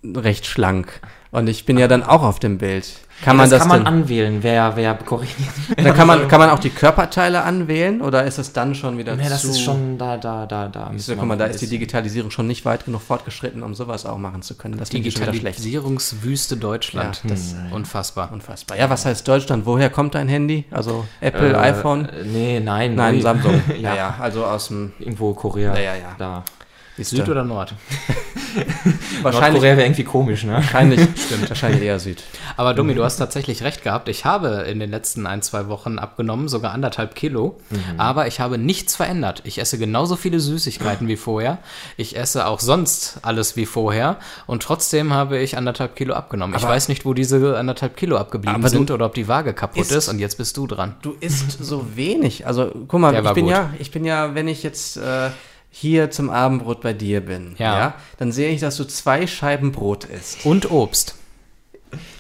recht 0.05 0.47
schlank 0.47 1.01
und 1.31 1.49
ich 1.49 1.65
bin 1.65 1.79
ja 1.79 1.89
dann 1.89 2.03
auch 2.03 2.23
auf 2.23 2.39
dem 2.41 2.59
Bild. 2.59 2.87
Kann 3.25 3.37
man 3.37 3.49
das, 3.49 3.61
kann 3.61 3.69
man 3.69 3.79
denn, 3.85 3.87
anwählen, 3.87 4.39
wer, 4.43 4.75
wer 4.75 4.95
korrigiert. 4.95 5.49
da 5.77 5.93
kann 5.93 6.09
man, 6.09 6.27
kann 6.27 6.41
man 6.41 6.51
auch 6.51 6.59
die 6.59 6.71
Körperteile 6.71 7.43
anwählen 7.45 8.01
oder 8.01 8.25
ist 8.25 8.39
es 8.39 8.53
dann 8.53 8.75
schon 8.75 8.99
wieder 8.99 9.15
Ja, 9.15 9.29
das 9.29 9.43
zu... 9.43 9.51
ist 9.51 9.61
schon 9.61 9.97
da, 9.97 10.17
da, 10.17 10.45
da, 10.45 10.67
da. 10.67 10.87
So, 10.89 10.93
müssen 10.95 11.19
guck 11.19 11.29
mal, 11.29 11.39
da 11.39 11.45
ist 11.45 11.61
die 11.63 11.69
Digitalisierung 11.69 12.33
schon 12.33 12.49
nicht 12.49 12.65
weit 12.65 12.85
genug 12.85 13.01
fortgeschritten, 13.01 13.63
um 13.63 13.77
sowas 13.77 14.07
auch 14.07 14.19
machen 14.19 14.43
zu 14.43 14.57
können. 14.57 14.77
Das 14.77 14.89
finde 14.91 15.07
ich 15.07 15.15
schon 15.15 15.23
wieder 15.23 15.35
schlecht. 15.35 15.59
Digitalisierungswüste 15.59 16.57
Deutschland. 16.57 17.21
Ja, 17.23 17.31
das- 17.31 17.55
Unfassbar. 17.71 18.33
Unfassbar. 18.33 18.77
Ja, 18.77 18.91
was 18.91 19.07
heißt 19.07 19.29
Deutschland? 19.29 19.67
Woher 19.67 19.89
kommt 19.89 20.17
dein 20.17 20.27
Handy? 20.27 20.65
Also 20.73 21.05
Apple, 21.21 21.53
Äh, 21.53 21.57
iPhone? 21.59 22.09
äh, 22.09 22.25
Nee, 22.25 22.59
nein. 22.59 22.97
Nein, 22.97 23.17
nee. 23.17 23.21
Samsung. 23.21 23.63
ja, 23.69 23.75
ja, 23.91 23.95
ja, 23.95 24.15
also 24.19 24.45
aus 24.45 24.67
dem... 24.67 24.95
Irgendwo 24.99 25.33
Korea. 25.35 25.75
Ja, 25.77 25.81
ja, 25.81 25.95
ja. 25.95 26.15
Da. 26.19 26.45
Süd 26.99 27.29
oder 27.29 27.45
Nord? 27.45 27.75
Wahrscheinlich, 29.23 29.63
wäre 29.63 29.81
irgendwie 29.83 30.05
komisch, 30.05 30.45
ne? 30.45 30.55
wahrscheinlich, 30.55 31.01
stimmt, 31.17 31.49
wahrscheinlich 31.49 31.83
eher 31.83 31.99
Süd. 31.99 32.23
Aber 32.57 32.75
Domi, 32.75 32.95
du 32.95 33.05
hast 33.05 33.17
tatsächlich 33.17 33.63
recht 33.63 33.83
gehabt. 33.83 34.09
Ich 34.09 34.25
habe 34.25 34.65
in 34.69 34.79
den 34.79 34.91
letzten 34.91 35.27
ein, 35.27 35.43
zwei 35.43 35.69
Wochen 35.69 35.99
abgenommen, 35.99 36.49
sogar 36.49 36.73
anderthalb 36.73 37.15
Kilo. 37.15 37.59
Aber 37.97 38.27
ich 38.27 38.41
habe 38.41 38.59
nichts 38.59 38.97
verändert. 38.97 39.43
Ich 39.45 39.59
esse 39.59 39.79
genauso 39.79 40.17
viele 40.17 40.41
Süßigkeiten 40.41 41.09
wie 41.09 41.17
vorher. 41.17 41.59
Ich 41.97 42.17
esse 42.17 42.47
auch 42.47 42.61
sonst 42.61 43.19
alles 43.23 43.57
wie 43.57 43.67
vorher. 43.67 44.17
Und 44.47 44.63
trotzdem 44.63 45.13
habe 45.13 45.39
ich 45.39 45.57
anderthalb 45.57 45.97
Kilo 45.97 46.15
abgenommen. 46.15 46.55
ich 46.57 46.63
Aber- 46.65 46.73
weiß 46.75 46.89
nicht, 46.89 47.05
wo 47.05 47.15
diese 47.15 47.57
anderthalb 47.57 47.97
Kilo 47.97 48.17
abgeblieben 48.19 48.67
sind 48.69 48.91
oder 48.91 49.07
ob 49.07 49.15
die 49.15 49.29
Waage 49.29 49.55
kaputt 49.55 49.91
ist. 49.91 50.09
Und 50.09 50.19
jetzt 50.19 50.37
bist 50.37 50.57
du 50.57 50.67
dran. 50.67 50.97
Du 51.03 51.15
isst 51.21 51.63
so 51.65 51.87
wenig. 51.97 52.47
Also, 52.47 52.71
guck 52.89 53.01
mal, 53.01 53.13
Der 53.13 53.25
ich 53.25 53.31
bin 53.33 53.45
gut. 53.45 53.53
ja, 53.53 53.71
ich 53.79 53.91
bin 53.91 54.05
ja, 54.05 54.35
wenn 54.35 54.49
ich 54.49 54.63
jetzt 54.63 54.97
äh, 54.97 55.31
hier 55.75 56.11
zum 56.11 56.29
Abendbrot 56.31 56.83
bei 56.83 56.93
dir 56.93 57.21
bin, 57.23 57.55
Ja. 57.59 57.79
ja. 57.79 57.95
dann 58.19 58.31
sehe 58.31 58.51
ich, 58.51 58.61
dass 58.61 58.77
du 58.77 58.85
zwei 58.85 59.27
Scheiben 59.27 59.73
Brot 59.73 60.05
isst. 60.05 60.45
Und 60.47 60.71
Obst. 60.71 61.17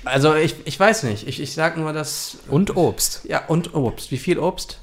Also 0.04 0.34
ich, 0.34 0.56
ich 0.64 0.78
weiß 0.80 1.04
nicht. 1.04 1.28
Ich, 1.28 1.40
ich 1.40 1.54
sag 1.54 1.76
nur, 1.76 1.92
dass. 1.92 2.38
Und 2.48 2.76
Obst. 2.76 3.20
Ja, 3.24 3.42
und 3.46 3.74
Obst. 3.74 4.10
Wie 4.10 4.18
viel 4.18 4.38
Obst? 4.38 4.80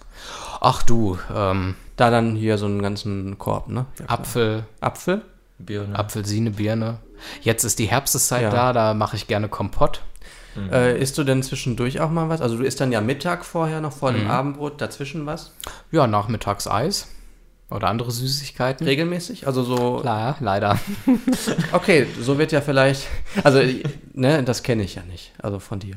Ach 0.62 0.84
du, 0.84 1.18
ähm, 1.36 1.76
Da 1.96 2.10
dann 2.10 2.36
hier 2.36 2.58
so 2.58 2.66
einen 2.66 2.82
ganzen 2.82 3.38
Korb, 3.38 3.68
ne? 3.70 3.86
Ja. 4.00 4.06
Apfel, 4.08 4.64
Apfel? 4.82 5.22
Birne. 5.58 5.98
Apfelsine, 5.98 6.52
Birne. 6.52 7.00
Jetzt 7.42 7.64
ist 7.66 7.80
die 7.80 7.86
Herbsteszeit 7.88 8.44
Ja. 8.44 8.50
da, 8.50 8.72
da 8.74 8.94
mache 8.94 9.16
ich 9.18 9.28
gerne 9.28 9.50
Kompott. 9.50 10.02
Äh, 10.72 11.00
isst 11.00 11.18
du 11.18 11.24
denn 11.24 11.44
zwischendurch 11.44 12.00
auch 12.02 12.10
mal 12.10 12.28
was? 12.30 12.42
Also 12.42 12.58
du 12.58 12.64
isst 12.64 12.80
dann 12.82 12.92
ja 12.92 13.00
Mittag 13.02 13.46
vorher 13.46 13.82
noch 13.82 13.94
vor 13.94 14.12
dem 14.12 14.24
Mhm. 14.26 14.32
Abendbrot, 14.32 14.82
dazwischen 14.82 15.26
was? 15.26 15.54
Ja, 15.92 16.08
nachmittags 16.08 16.68
Eis 16.68 17.08
oder 17.70 17.88
andere 17.88 18.12
Süßigkeiten. 18.12 18.86
Regelmäßig? 18.86 19.46
Also 19.46 19.64
so. 19.64 19.98
Klar, 20.02 20.38
leider. 20.40 20.80
Okay, 21.72 22.08
so 22.20 22.38
wird 22.38 22.52
ja 22.52 22.62
vielleicht. 22.62 23.08
Also, 23.44 23.62
ne, 24.14 24.44
das 24.44 24.64
kenne 24.64 24.84
ich 24.84 24.96
ja 24.96 25.04
nicht. 25.04 25.32
Also 25.42 25.60
von 25.60 25.80
dir. 25.80 25.96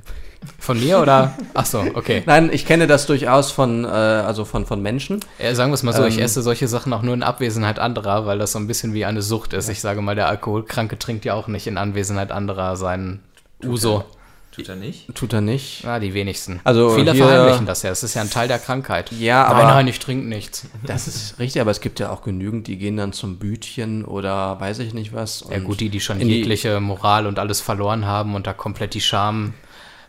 Von 0.59 0.79
mir 0.79 1.00
oder? 1.00 1.35
Ach 1.55 1.64
so, 1.64 1.81
okay. 1.95 2.23
Nein, 2.26 2.50
ich 2.52 2.67
kenne 2.67 2.87
das 2.87 3.07
durchaus 3.07 3.50
von, 3.50 3.85
äh, 3.85 3.88
also 3.88 4.45
von, 4.45 4.67
von 4.67 4.83
Menschen. 4.83 5.21
Äh, 5.38 5.55
sagen 5.55 5.71
wir 5.71 5.75
es 5.75 5.83
mal 5.83 5.93
so, 5.93 6.05
ich 6.05 6.19
Ähm. 6.19 6.25
esse 6.25 6.43
solche 6.43 6.69
Sachen 6.69 6.93
auch 6.93 7.02
nur 7.02 7.14
in 7.14 7.23
Abwesenheit 7.23 7.79
anderer, 7.79 8.26
weil 8.26 8.38
das 8.38 8.52
so 8.52 8.59
ein 8.59 8.67
bisschen 8.67 8.93
wie 8.93 9.05
eine 9.05 9.23
Sucht 9.23 9.52
ist. 9.52 9.69
Ich 9.69 9.81
sage 9.81 10.02
mal, 10.02 10.14
der 10.14 10.29
Alkoholkranke 10.29 10.99
trinkt 10.99 11.25
ja 11.25 11.35
auch 11.35 11.49
nicht 11.49 11.67
in 11.67 11.79
Anwesenheit 11.79 12.33
anderer 12.33 12.76
seinen 12.76 13.21
Uso. 13.64 14.05
Tut 14.54 14.68
er 14.68 14.76
nicht? 14.76 15.14
Tut 15.14 15.32
er 15.32 15.40
nicht. 15.40 15.82
Ja, 15.82 15.99
die 15.99 16.12
wenigsten. 16.12 16.61
Also 16.62 16.90
Viele 16.90 17.12
hier- 17.12 17.26
verheimlichen 17.26 17.64
das 17.64 17.82
ja. 17.82 17.90
Es 17.90 18.02
ist 18.02 18.12
ja 18.14 18.21
ein 18.21 18.28
Teil 18.30 18.49
der 18.49 18.59
Krankheit. 18.59 19.11
Ja, 19.12 19.44
nein, 19.44 19.52
aber- 19.52 19.64
nein, 19.75 19.88
ich 19.88 19.99
trinke 19.99 20.26
nichts. 20.28 20.66
Das 20.87 21.09
ist 21.09 21.38
richtig, 21.38 21.62
aber 21.62 21.71
es 21.71 21.80
gibt 21.80 21.99
ja 22.00 22.11
auch 22.11 22.21
genügend, 22.23 22.66
die 22.66 22.76
gehen 22.76 22.99
dann 22.99 23.14
zum 23.14 23.38
Bütchen 23.38 24.04
oder 24.04 24.61
weiß 24.61 24.80
ich 24.80 24.92
nicht 24.92 25.14
was. 25.14 25.44
Ja 25.50 25.59
gut, 25.59 25.80
die, 25.80 25.88
die 25.88 26.00
schon 26.00 26.21
in 26.21 26.28
die- 26.28 26.37
jegliche 26.37 26.80
Moral 26.80 27.26
und 27.26 27.38
alles 27.38 27.62
verloren 27.62 28.04
haben 28.06 28.35
und 28.35 28.47
da 28.47 28.52
komplett 28.52 28.92
die 28.92 29.00
Scham 29.00 29.54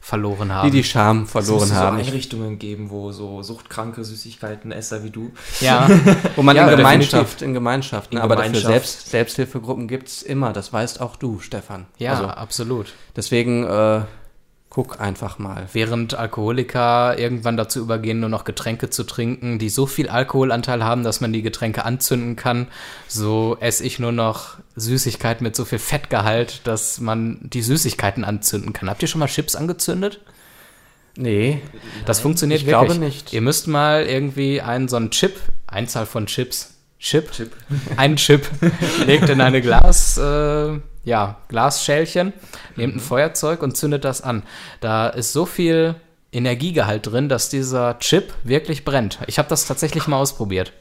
verloren 0.02 0.52
haben. 0.52 0.70
Die 0.70 0.76
die 0.80 0.84
Scham 0.84 1.24
Es 1.24 1.32
verloren 1.32 1.60
müsste 1.62 1.76
haben. 1.76 1.98
so 2.00 2.04
Einrichtungen 2.06 2.60
geben, 2.60 2.90
wo 2.90 3.14
so 3.14 3.42
suchtkranke 3.42 4.04
Süßigkeitenesser 4.04 5.02
wie 5.06 5.10
du. 5.12 5.32
ja, 5.62 5.88
Wo 6.36 6.42
man 6.44 6.58
Ja, 6.58 6.70
in. 6.70 6.76
Gemeinschaft, 6.76 7.42
in 7.42 7.54
Gemeinschaft, 7.54 8.12
ne? 8.12 8.20
In 8.20 8.24
aber 8.26 8.36
dafür 8.36 8.52
Gemeinschaft. 8.52 8.74
Selbst, 8.74 9.10
Selbsthilfegruppen 9.12 9.88
gibt's 9.88 10.22
immer, 10.22 10.52
das 10.52 10.74
weißt 10.74 11.00
auch 11.00 11.16
du, 11.16 11.40
Stefan. 11.40 11.86
ja, 11.98 12.12
Also, 12.12 12.26
absolut. 12.26 12.88
deswegen 13.16 13.64
äh, 13.64 14.02
guck 14.74 15.00
einfach 15.00 15.38
mal. 15.38 15.68
Während 15.72 16.16
Alkoholiker 16.16 17.18
irgendwann 17.18 17.58
dazu 17.58 17.80
übergehen, 17.80 18.20
nur 18.20 18.30
noch 18.30 18.44
Getränke 18.44 18.90
zu 18.90 19.04
trinken, 19.04 19.60
die 19.60 19.70
so 19.70 19.86
viel 19.86 20.10
Alkoholanteil 20.10 20.84
haben, 20.84 21.04
dass 21.04 21.22
man 21.22 21.32
die 21.32 21.44
Getränke 21.44 21.86
anzünden 21.86 22.36
kann, 22.36 22.68
so 23.08 23.56
esse 23.60 23.84
ich 23.84 24.00
nur 24.00 24.12
noch 24.12 24.58
Süßigkeiten 24.76 25.44
mit 25.44 25.56
so 25.56 25.64
viel 25.64 25.78
Fettgehalt, 25.78 26.62
dass 26.64 27.00
man 27.00 27.38
die 27.44 27.62
Süßigkeiten 27.62 28.24
anzünden 28.24 28.74
kann. 28.74 28.90
Habt 28.90 29.04
ihr 29.04 29.08
schon 29.08 29.20
mal 29.20 29.28
Chips 29.28 29.56
angezündet? 29.56 30.22
Nee, 31.16 31.62
Das 32.08 32.20
funktioniert 32.20 32.62
ich 32.62 32.66
wirklich. 32.66 32.88
glaube 32.88 33.00
nicht. 33.00 33.32
Ihr 33.32 33.42
müsst 33.42 33.68
mal 33.68 34.04
irgendwie 34.08 34.62
einen 34.62 34.88
so 34.88 34.96
einen 34.96 35.12
Chip, 35.12 35.36
Einzahl 35.68 36.08
von 36.08 36.26
Chips, 36.26 36.73
Chip, 37.04 37.32
Chip. 37.34 37.52
einen 37.98 38.16
Chip, 38.16 38.50
legt 39.06 39.28
in 39.30 39.42
eine 39.42 39.62
Glas, 39.62 40.18
äh, 40.18 40.80
ja, 41.04 41.38
Glasschälchen, 41.50 42.32
nehmt 42.78 42.96
ein 42.96 43.00
Feuerzeug 43.02 43.62
und 43.62 43.76
zündet 43.76 44.06
das 44.06 44.22
an. 44.22 44.44
Da 44.80 45.10
ist 45.10 45.34
so 45.34 45.46
viel 45.46 45.96
Energiegehalt 46.32 47.06
drin, 47.08 47.28
dass 47.28 47.50
dieser 47.50 48.00
Chip 48.00 48.34
wirklich 48.46 48.86
brennt. 48.86 49.20
Ich 49.28 49.38
habe 49.38 49.50
das 49.50 49.66
tatsächlich 49.68 50.08
mal 50.08 50.16
ausprobiert. 50.18 50.72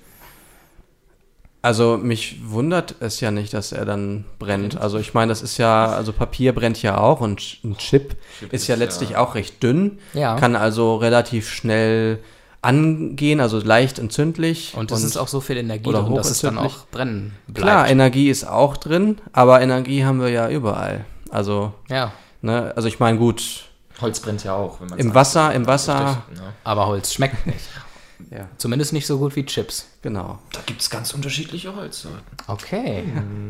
Also 1.60 1.96
mich 1.96 2.38
wundert 2.44 2.96
es 3.00 3.20
ja 3.20 3.30
nicht, 3.30 3.52
dass 3.54 3.72
er 3.72 3.84
dann 3.84 4.24
brennt. 4.38 4.76
Also 4.80 4.98
ich 4.98 5.14
meine, 5.14 5.30
das 5.30 5.42
ist 5.42 5.58
ja, 5.58 5.86
also 5.86 6.12
Papier 6.12 6.52
brennt 6.54 6.82
ja 6.82 6.98
auch 6.98 7.20
und 7.20 7.58
ein 7.64 7.76
Chip, 7.78 8.16
Chip 8.38 8.52
ist 8.52 8.62
ist 8.62 8.68
ja 8.68 8.74
ja- 8.76 8.78
letztlich 8.78 9.16
auch 9.16 9.34
recht 9.36 9.62
dünn, 9.62 9.98
Ja. 10.14 10.36
kann 10.36 10.56
also 10.56 10.96
relativ 10.96 11.50
schnell 11.50 12.18
angehen, 12.62 13.40
also 13.40 13.58
leicht 13.58 13.98
entzündlich. 13.98 14.72
Und 14.76 14.90
es 14.92 15.02
ist 15.02 15.16
auch 15.16 15.28
so 15.28 15.40
viel 15.40 15.56
Energie 15.56 15.88
oder 15.88 16.02
drin, 16.04 16.14
dass 16.14 16.30
es 16.30 16.40
dann 16.40 16.58
auch 16.58 16.86
brennen 16.86 17.34
bleibt. 17.48 17.58
Klar, 17.58 17.88
Energie 17.88 18.30
ist 18.30 18.44
auch 18.44 18.76
drin, 18.76 19.18
aber 19.32 19.60
Energie 19.60 20.04
haben 20.04 20.20
wir 20.20 20.28
ja 20.28 20.48
überall. 20.48 21.04
Also, 21.30 21.74
ja, 21.90 22.12
ne, 22.40 22.72
also 22.76 22.88
ich 22.88 23.00
meine, 23.00 23.18
gut, 23.18 23.64
Holz 24.00 24.20
brennt 24.20 24.44
ja 24.44 24.54
auch. 24.54 24.80
Wenn 24.80 24.88
man 24.88 24.98
im 24.98 25.14
Wasser, 25.14 25.52
im 25.52 25.66
Wasser, 25.66 26.22
Richtig, 26.28 26.42
ne? 26.44 26.52
aber 26.64 26.86
Holz 26.86 27.12
schmeckt 27.12 27.46
nicht. 27.46 27.58
ja, 28.30 28.48
Zumindest 28.58 28.92
nicht 28.92 29.06
so 29.06 29.18
gut 29.18 29.34
wie 29.34 29.44
Chips. 29.44 29.86
genau. 30.00 30.38
Da 30.52 30.60
gibt 30.64 30.82
es 30.82 30.90
ganz 30.90 31.12
unterschiedliche 31.14 31.74
Holzsorten. 31.74 32.20
Okay, 32.46 33.02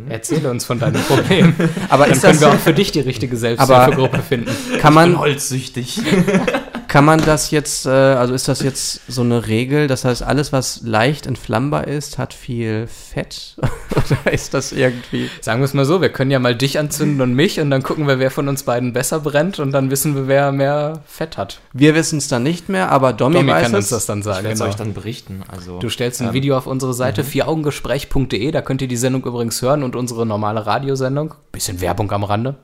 erzähle 0.09 0.51
uns 0.51 0.65
von 0.65 0.79
deinem 0.79 1.03
Problem. 1.03 1.55
Aber 1.91 2.05
Dann 2.05 2.13
ist 2.15 2.23
können 2.23 2.33
das, 2.35 2.41
wir 2.41 2.49
auch 2.51 2.61
für 2.61 2.73
dich 2.75 2.93
die 2.93 3.01
richtige 3.01 3.37
Selbsthilfegruppe 3.37 4.21
finden. 4.21 4.51
kann 4.81 4.95
man, 4.95 5.19
Holzsüchtig. 5.19 6.01
Kann 6.93 7.07
man 7.07 7.25
das 7.25 7.51
jetzt, 7.51 7.87
äh, 7.87 7.89
also 7.89 8.35
ist 8.35 8.49
das 8.49 8.61
jetzt 8.61 9.01
so 9.09 9.23
eine 9.23 9.47
Regel? 9.47 9.87
Das 9.87 10.05
heißt, 10.05 10.23
alles, 10.23 10.53
was 10.53 10.83
leicht 10.83 11.27
entflammbar 11.27 11.89
ist, 11.89 12.19
hat 12.19 12.35
viel 12.35 12.87
Fett? 12.87 13.57
Oder 13.97 14.31
ist 14.31 14.53
das 14.53 14.73
irgendwie. 14.73 15.31
Sagen 15.41 15.63
wir 15.63 15.65
es 15.65 15.73
mal 15.73 15.87
so, 15.87 16.03
wir 16.03 16.11
können 16.11 16.31
ja 16.31 16.39
mal 16.39 16.55
dich 16.55 16.79
anzünden 16.79 17.23
und 17.23 17.33
mich 17.33 17.59
und 17.61 17.71
dann 17.71 17.83
gucken 17.83 18.07
wir, 18.07 18.19
wer 18.19 18.31
von 18.31 18.47
uns 18.47 18.65
beiden 18.65 18.93
besser 18.93 19.21
brennt 19.21 19.59
und 19.59 19.73
dann 19.73 19.91
wissen 19.91 20.15
wir, 20.15 20.29
wer 20.29 20.53
mehr 20.53 21.01
Fett 21.07 21.39
hat. 21.39 21.61
Wir 21.73 21.95
wissen 21.95 22.19
es 22.19 22.29
dann 22.29 22.43
nicht 22.43 22.69
mehr, 22.69 22.91
aber 22.91 23.15
Domi, 23.15 23.37
Domi 23.37 23.53
weiß 23.53 23.63
kann 23.63 23.75
uns 23.75 23.87
es. 23.87 23.91
das 23.93 24.05
dann 24.05 24.19
Ich 24.19 24.25
sagen. 24.27 24.45
werde 24.45 24.53
es 24.53 24.59
Genau. 24.59 24.69
euch 24.69 24.77
dann 24.77 24.93
berichten. 24.93 25.45
Also, 25.49 25.79
Du 25.79 25.89
stellst 25.89 26.21
ein 26.21 26.29
ähm, 26.29 26.35
Video 26.35 26.59
auf 26.59 26.67
unsere 26.67 26.93
Seite 26.93 27.25
vieraugengespräch.de, 27.25 28.51
da 28.51 28.61
könnt 28.61 28.83
ihr 28.83 28.89
die 28.89 28.99
Sendung 28.99 29.25
übrigens 29.25 29.63
hören 29.63 29.83
und 29.83 29.97
unsere 29.97 30.27
normale 30.27 30.67
Radiosendung. 30.67 31.37
Bisschen 31.53 31.81
Werbung 31.81 32.13
am 32.13 32.23
Rande. 32.25 32.57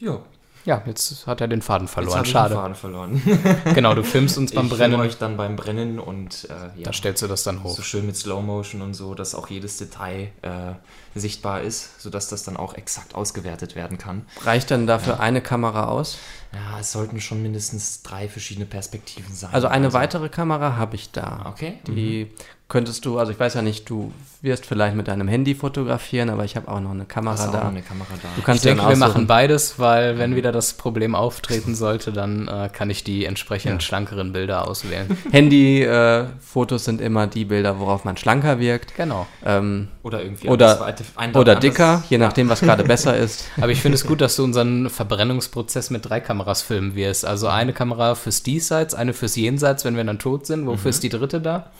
Ja, 0.00 0.18
Ja, 0.64 0.80
jetzt 0.86 1.26
hat 1.26 1.40
er 1.40 1.48
den 1.48 1.60
Faden 1.60 1.86
jetzt 1.86 1.94
verloren. 1.94 2.18
habe 2.18 2.26
ich 2.26 2.32
den 2.32 2.38
Schade. 2.38 2.54
Faden 2.54 2.74
verloren. 2.76 3.22
Genau, 3.74 3.94
du 3.94 4.04
filmst 4.04 4.38
uns 4.38 4.52
beim 4.52 4.66
ich 4.66 4.70
Brennen. 4.72 4.92
filme 4.92 5.04
euch 5.08 5.18
dann 5.18 5.36
beim 5.36 5.56
Brennen 5.56 5.98
und 5.98 6.44
äh, 6.50 6.78
ja, 6.78 6.84
Da 6.84 6.92
stellst 6.92 7.22
du 7.22 7.26
das 7.26 7.42
dann 7.42 7.62
hoch. 7.64 7.74
so 7.76 7.82
schön 7.82 8.06
mit 8.06 8.16
Slow 8.16 8.40
Motion 8.42 8.80
und 8.82 8.94
so, 8.94 9.14
dass 9.14 9.34
auch 9.34 9.48
jedes 9.50 9.76
Detail 9.78 10.30
äh, 10.42 10.74
sichtbar 11.18 11.62
ist, 11.62 12.00
sodass 12.00 12.28
das 12.28 12.44
dann 12.44 12.56
auch 12.56 12.74
exakt 12.74 13.14
ausgewertet 13.14 13.74
werden 13.74 13.98
kann. 13.98 14.24
Reicht 14.44 14.70
dann 14.70 14.86
dafür 14.86 15.20
eine 15.20 15.40
Kamera 15.40 15.86
aus? 15.88 16.18
Ja, 16.54 16.80
es 16.80 16.92
sollten 16.92 17.20
schon 17.20 17.42
mindestens 17.42 18.02
drei 18.02 18.28
verschiedene 18.28 18.66
Perspektiven 18.66 19.34
sein. 19.34 19.50
Also 19.52 19.68
eine 19.68 19.92
weitere 19.92 20.28
Kamera 20.28 20.76
habe 20.76 20.96
ich 20.96 21.10
da. 21.10 21.46
Okay. 21.48 21.78
Die 21.86 22.30
könntest 22.68 23.04
du, 23.04 23.18
also 23.18 23.32
ich 23.32 23.38
weiß 23.38 23.52
ja 23.54 23.60
nicht, 23.62 23.88
du 23.90 24.12
wirst 24.40 24.64
vielleicht 24.64 24.96
mit 24.96 25.06
deinem 25.06 25.28
Handy 25.28 25.54
fotografieren, 25.54 26.30
aber 26.30 26.44
ich 26.44 26.56
habe 26.56 26.68
auch 26.68 26.80
noch 26.80 26.90
eine 26.92 27.04
Kamera 27.04 27.34
Hast 27.34 27.44
du 27.44 27.48
auch 27.48 27.52
da. 27.52 27.58
noch 27.64 27.68
eine 27.70 27.82
Kamera 27.82 28.08
da. 28.22 28.28
Du 28.34 28.38
Ich 28.40 28.44
kannst 28.44 28.64
dir 28.64 28.70
denke, 28.74 28.88
wir 28.88 28.96
machen 28.96 29.26
beides, 29.26 29.78
weil 29.78 30.18
wenn 30.18 30.36
wieder 30.36 30.52
das 30.52 30.72
Problem 30.74 31.14
auftreten 31.14 31.74
sollte, 31.74 32.12
dann 32.12 32.48
äh, 32.48 32.70
kann 32.72 32.88
ich 32.90 33.04
die 33.04 33.24
entsprechend 33.26 33.82
schlankeren 33.82 34.32
Bilder 34.32 34.66
auswählen. 34.66 35.16
Handy-Fotos 35.32 36.84
sind 36.84 37.00
immer 37.00 37.26
die 37.26 37.44
Bilder, 37.44 37.78
worauf 37.78 38.04
man 38.04 38.16
schlanker 38.16 38.58
wirkt. 38.58 38.94
genau. 38.96 39.26
Ähm, 39.44 39.88
Oder 40.02 40.22
irgendwie 40.22 40.48
Oder- 40.48 40.94
ein- 41.16 41.34
oder 41.34 41.56
dicker, 41.56 42.02
je 42.08 42.18
nachdem, 42.18 42.48
was 42.48 42.60
gerade 42.60 42.84
besser 42.84 43.16
ist. 43.16 43.44
Aber 43.60 43.70
ich 43.70 43.80
finde 43.80 43.96
es 43.96 44.06
gut, 44.06 44.20
dass 44.20 44.36
du 44.36 44.44
unseren 44.44 44.88
Verbrennungsprozess 44.90 45.90
mit 45.90 46.08
drei 46.08 46.20
Kameras 46.20 46.41
Kameras 46.42 46.62
filmen 46.62 46.94
wirst. 46.94 47.24
Also 47.24 47.48
eine 47.48 47.72
Kamera 47.72 48.14
fürs 48.14 48.42
Diesseits, 48.42 48.94
eine 48.94 49.12
fürs 49.12 49.36
Jenseits, 49.36 49.84
wenn 49.84 49.96
wir 49.96 50.04
dann 50.04 50.18
tot 50.18 50.46
sind. 50.46 50.66
Wofür 50.66 50.90
ist 50.90 51.02
die 51.02 51.08
dritte 51.08 51.40
da? 51.40 51.70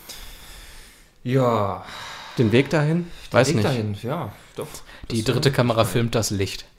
Ja, 1.25 1.85
Den 2.39 2.51
Weg 2.53 2.71
dahin? 2.71 3.07
Weiß 3.31 3.49
Weg 3.49 3.57
nicht. 3.57 3.67
dahin, 3.69 3.97
ja, 4.03 4.33
doch. 4.57 4.67
Die 5.11 5.23
Das, 5.23 5.35
dritte 5.35 5.51
äh, 5.51 5.53
Kamera 5.53 5.85
filmt 5.85 6.15
das 6.15 6.31
Licht. 6.31 6.65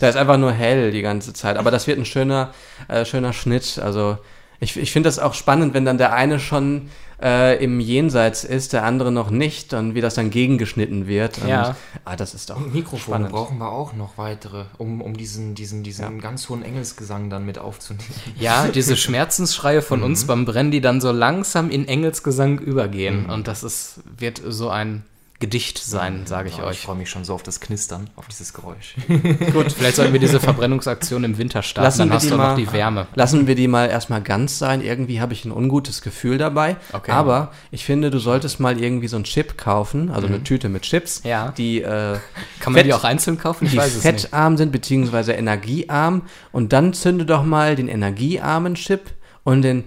Da 0.00 0.08
ist 0.10 0.16
einfach 0.16 0.36
nur 0.36 0.52
hell 0.52 0.90
die 0.90 1.00
ganze 1.00 1.32
Zeit. 1.32 1.56
Aber 1.56 1.70
das 1.70 1.86
wird 1.86 1.98
ein 1.98 2.04
schöner, 2.04 2.52
äh, 2.88 3.06
schöner 3.06 3.32
Schnitt. 3.32 3.78
Also 3.78 4.18
ich, 4.60 4.76
ich 4.76 4.92
finde 4.92 5.06
das 5.06 5.18
auch 5.18 5.32
spannend, 5.32 5.72
wenn 5.72 5.86
dann 5.86 5.96
der 5.96 6.12
eine 6.12 6.40
schon 6.40 6.90
äh, 7.20 7.62
im 7.62 7.80
Jenseits 7.80 8.44
ist, 8.44 8.72
der 8.72 8.84
andere 8.84 9.10
noch 9.10 9.30
nicht 9.30 9.74
und 9.74 9.94
wie 9.94 10.00
das 10.00 10.14
dann 10.14 10.30
gegengeschnitten 10.30 11.06
wird. 11.06 11.38
Und, 11.38 11.48
Ja. 11.48 11.76
Ah, 12.04 12.16
das 12.16 12.34
ist 12.34 12.50
doch 12.50 12.56
Und 12.56 12.74
Mikrofone 12.74 13.00
spannend. 13.00 13.30
brauchen 13.32 13.58
wir 13.58 13.70
auch 13.70 13.92
noch 13.92 14.18
weitere, 14.18 14.64
um, 14.78 15.00
um 15.00 15.16
diesen, 15.16 15.54
diesen, 15.54 15.82
diesen 15.82 16.20
ganz 16.20 16.48
hohen 16.48 16.62
Engelsgesang 16.62 17.28
dann 17.30 17.44
mit 17.44 17.58
aufzunehmen. 17.58 18.04
Ja, 18.38 18.68
diese 18.68 18.96
Schmerzensschreie 19.28 19.82
von 19.82 20.02
uns 20.02 20.26
beim 20.26 20.44
Brennen, 20.44 20.70
die 20.70 20.80
dann 20.80 21.00
so 21.00 21.10
langsam 21.12 21.70
in 21.70 21.88
Engelsgesang 21.88 22.58
übergehen. 22.58 23.26
Und 23.26 23.48
das 23.48 23.62
ist, 23.64 24.00
wird 24.16 24.40
so 24.46 24.68
ein 24.70 25.02
Gedicht 25.40 25.78
sein, 25.78 26.22
sage 26.26 26.48
ich 26.48 26.56
Ja, 26.56 26.64
Ich 26.64 26.68
euch. 26.70 26.80
freue 26.80 26.96
mich 26.96 27.08
schon 27.08 27.22
so 27.24 27.32
auf 27.32 27.44
das 27.44 27.60
Knistern, 27.60 28.10
auf 28.16 28.26
dieses 28.26 28.52
Geräusch. 28.52 28.96
Gut, 29.52 29.70
vielleicht 29.70 29.94
sollten 29.94 30.12
wir 30.12 30.18
diese 30.18 30.40
Verbrennungsaktion 30.40 31.22
im 31.22 31.38
Winter 31.38 31.62
starten, 31.62 31.84
Lassen 31.86 31.98
dann 32.00 32.08
wir 32.10 32.14
hast 32.16 32.24
die 32.24 32.30
du 32.30 32.36
mal- 32.36 32.48
noch 32.50 32.56
die 32.56 32.72
Wärme. 32.72 33.06
Lassen 33.14 33.46
wir 33.46 33.54
die 33.54 33.68
mal 33.68 33.88
erstmal 33.88 34.20
ganz 34.20 34.58
sein. 34.58 34.80
Irgendwie 34.80 35.20
habe 35.20 35.32
ich 35.34 35.44
ein 35.44 35.52
ungutes 35.52 36.02
Gefühl 36.02 36.38
dabei. 36.38 36.76
Okay. 36.92 37.12
Aber 37.12 37.52
ich 37.70 37.84
finde, 37.84 38.10
du 38.10 38.18
solltest 38.18 38.58
mal 38.58 38.80
irgendwie 38.82 39.06
so 39.06 39.14
einen 39.14 39.24
Chip 39.26 39.56
kaufen, 39.56 40.10
also 40.10 40.26
eine 40.26 40.42
Tüte 40.42 40.68
mit 40.68 40.82
Chips, 40.82 41.22
Ja. 41.22 41.52
die, 41.56 41.82
äh, 41.82 41.84
Kann 42.58 42.72
man 42.72 42.74
Fett- 42.74 42.86
die 42.86 42.94
auch 42.94 43.04
einzeln 43.04 43.38
kaufen? 43.38 43.66
Ich 43.66 43.70
die 43.72 43.76
weiß 43.78 43.94
es 43.94 44.04
nicht. 44.04 44.22
fettarm 44.22 44.56
sind, 44.56 44.72
beziehungsweise 44.72 45.34
energiearm. 45.34 46.22
Und 46.50 46.72
dann 46.72 46.94
zünde 46.94 47.24
doch 47.24 47.44
mal 47.44 47.76
den 47.76 47.86
energiearmen 47.86 48.74
Chip 48.74 49.12
und 49.44 49.62
den 49.62 49.84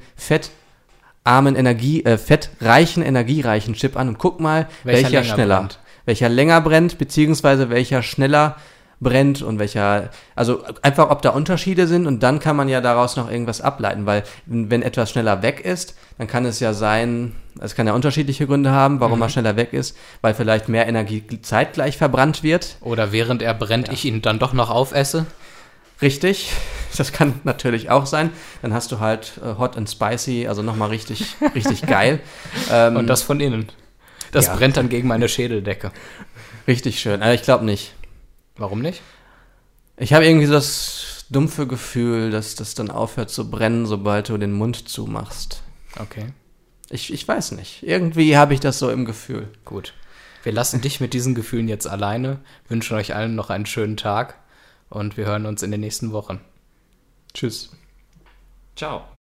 fettarmen 1.23 1.55
Energie, 1.55 2.03
äh, 2.03 2.17
fettreichen, 2.17 3.03
energiereichen 3.03 3.73
Chip 3.75 3.95
an 3.97 4.07
und 4.09 4.17
guck 4.17 4.39
mal, 4.39 4.67
Welcher 4.83 5.11
welcher, 5.11 5.23
schneller, 5.23 5.57
brennt. 5.59 5.79
welcher 6.05 6.29
länger 6.29 6.61
brennt, 6.61 6.97
beziehungsweise 6.97 7.69
welcher 7.69 8.01
schneller 8.01 8.55
brennt 8.99 9.41
und 9.41 9.57
welcher, 9.59 10.09
also 10.35 10.63
einfach, 10.83 11.09
ob 11.09 11.21
da 11.23 11.29
Unterschiede 11.31 11.87
sind 11.87 12.05
und 12.07 12.21
dann 12.21 12.39
kann 12.39 12.55
man 12.55 12.69
ja 12.69 12.81
daraus 12.81 13.15
noch 13.17 13.31
irgendwas 13.31 13.59
ableiten, 13.61 14.05
weil 14.05 14.23
wenn 14.45 14.81
etwas 14.83 15.09
schneller 15.11 15.41
weg 15.41 15.59
ist, 15.65 15.95
dann 16.19 16.27
kann 16.27 16.45
es 16.45 16.59
ja 16.59 16.73
sein, 16.73 17.35
es 17.59 17.73
kann 17.75 17.87
ja 17.87 17.93
unterschiedliche 17.93 18.45
Gründe 18.47 18.71
haben, 18.71 18.99
warum 18.99 19.17
Mhm. 19.19 19.23
er 19.23 19.29
schneller 19.29 19.55
weg 19.55 19.73
ist, 19.73 19.95
weil 20.21 20.33
vielleicht 20.35 20.69
mehr 20.69 20.87
Energie 20.87 21.23
zeitgleich 21.41 21.97
verbrannt 21.97 22.43
wird 22.43 22.77
Oder 22.81 23.11
während 23.11 23.41
er 23.41 23.53
brennt, 23.55 23.91
ich 23.91 24.05
ihn 24.05 24.21
dann 24.21 24.37
doch 24.39 24.53
noch 24.53 24.69
aufesse. 24.69 25.25
Richtig, 26.01 26.51
das 26.97 27.11
kann 27.11 27.39
natürlich 27.43 27.89
auch 27.89 28.05
sein. 28.05 28.31
Dann 28.61 28.73
hast 28.73 28.91
du 28.91 28.99
halt 28.99 29.33
äh, 29.43 29.57
Hot 29.57 29.77
and 29.77 29.89
Spicy, 29.89 30.47
also 30.47 30.61
nochmal 30.61 30.89
richtig, 30.89 31.35
richtig 31.55 31.83
geil. 31.83 32.19
Ähm, 32.71 32.95
Und 32.97 33.07
das 33.07 33.21
von 33.23 33.39
innen. 33.39 33.69
Das 34.31 34.47
Ja. 34.47 34.55
brennt 34.55 34.77
dann 34.77 34.89
gegen 34.89 35.07
meine 35.07 35.27
Schädeldecke. 35.29 35.91
richtig 36.67 36.99
schön. 36.99 37.21
Aber 37.21 37.33
ich 37.33 37.43
glaube 37.43 37.65
nicht. 37.65 37.93
Warum 38.57 38.81
nicht? 38.81 39.01
Ich 39.97 40.13
habe 40.13 40.25
irgendwie 40.25 40.47
so 40.47 40.53
das 40.53 41.25
dumpfe 41.29 41.67
Gefühl, 41.67 42.31
dass 42.31 42.55
das 42.55 42.75
dann 42.75 42.89
aufhört 42.91 43.29
zu 43.29 43.49
brennen, 43.49 43.85
sobald 43.85 44.29
du 44.29 44.37
den 44.37 44.51
Mund 44.53 44.87
zumachst. 44.89 45.61
Okay, 45.99 46.27
Ich, 46.89 47.13
ich 47.13 47.27
weiß 47.27 47.51
nicht. 47.53 47.83
Irgendwie 47.83 48.37
habe 48.37 48.53
ich 48.53 48.59
das 48.59 48.79
so 48.79 48.89
im 48.89 49.05
Gefühl. 49.05 49.49
gut. 49.65 49.93
Wir 50.43 50.51
lassen 50.53 50.81
dich 50.81 50.99
mit 50.99 51.13
diesen 51.13 51.35
Gefühlen 51.35 51.67
jetzt 51.67 51.85
alleine, 51.87 52.39
wünschen 52.67 52.97
euch 52.97 53.13
allen 53.13 53.35
noch 53.35 53.49
einen 53.51 53.67
schönen 53.67 53.95
Tag 53.95 54.35
und 54.89 55.15
wir 55.15 55.25
hören 55.27 55.45
uns 55.45 55.61
in 55.61 55.69
den 55.69 55.81
nächsten 55.81 56.13
Wochen. 56.13 56.39
Tschüss. 57.33 57.69
Ciao. 58.75 59.05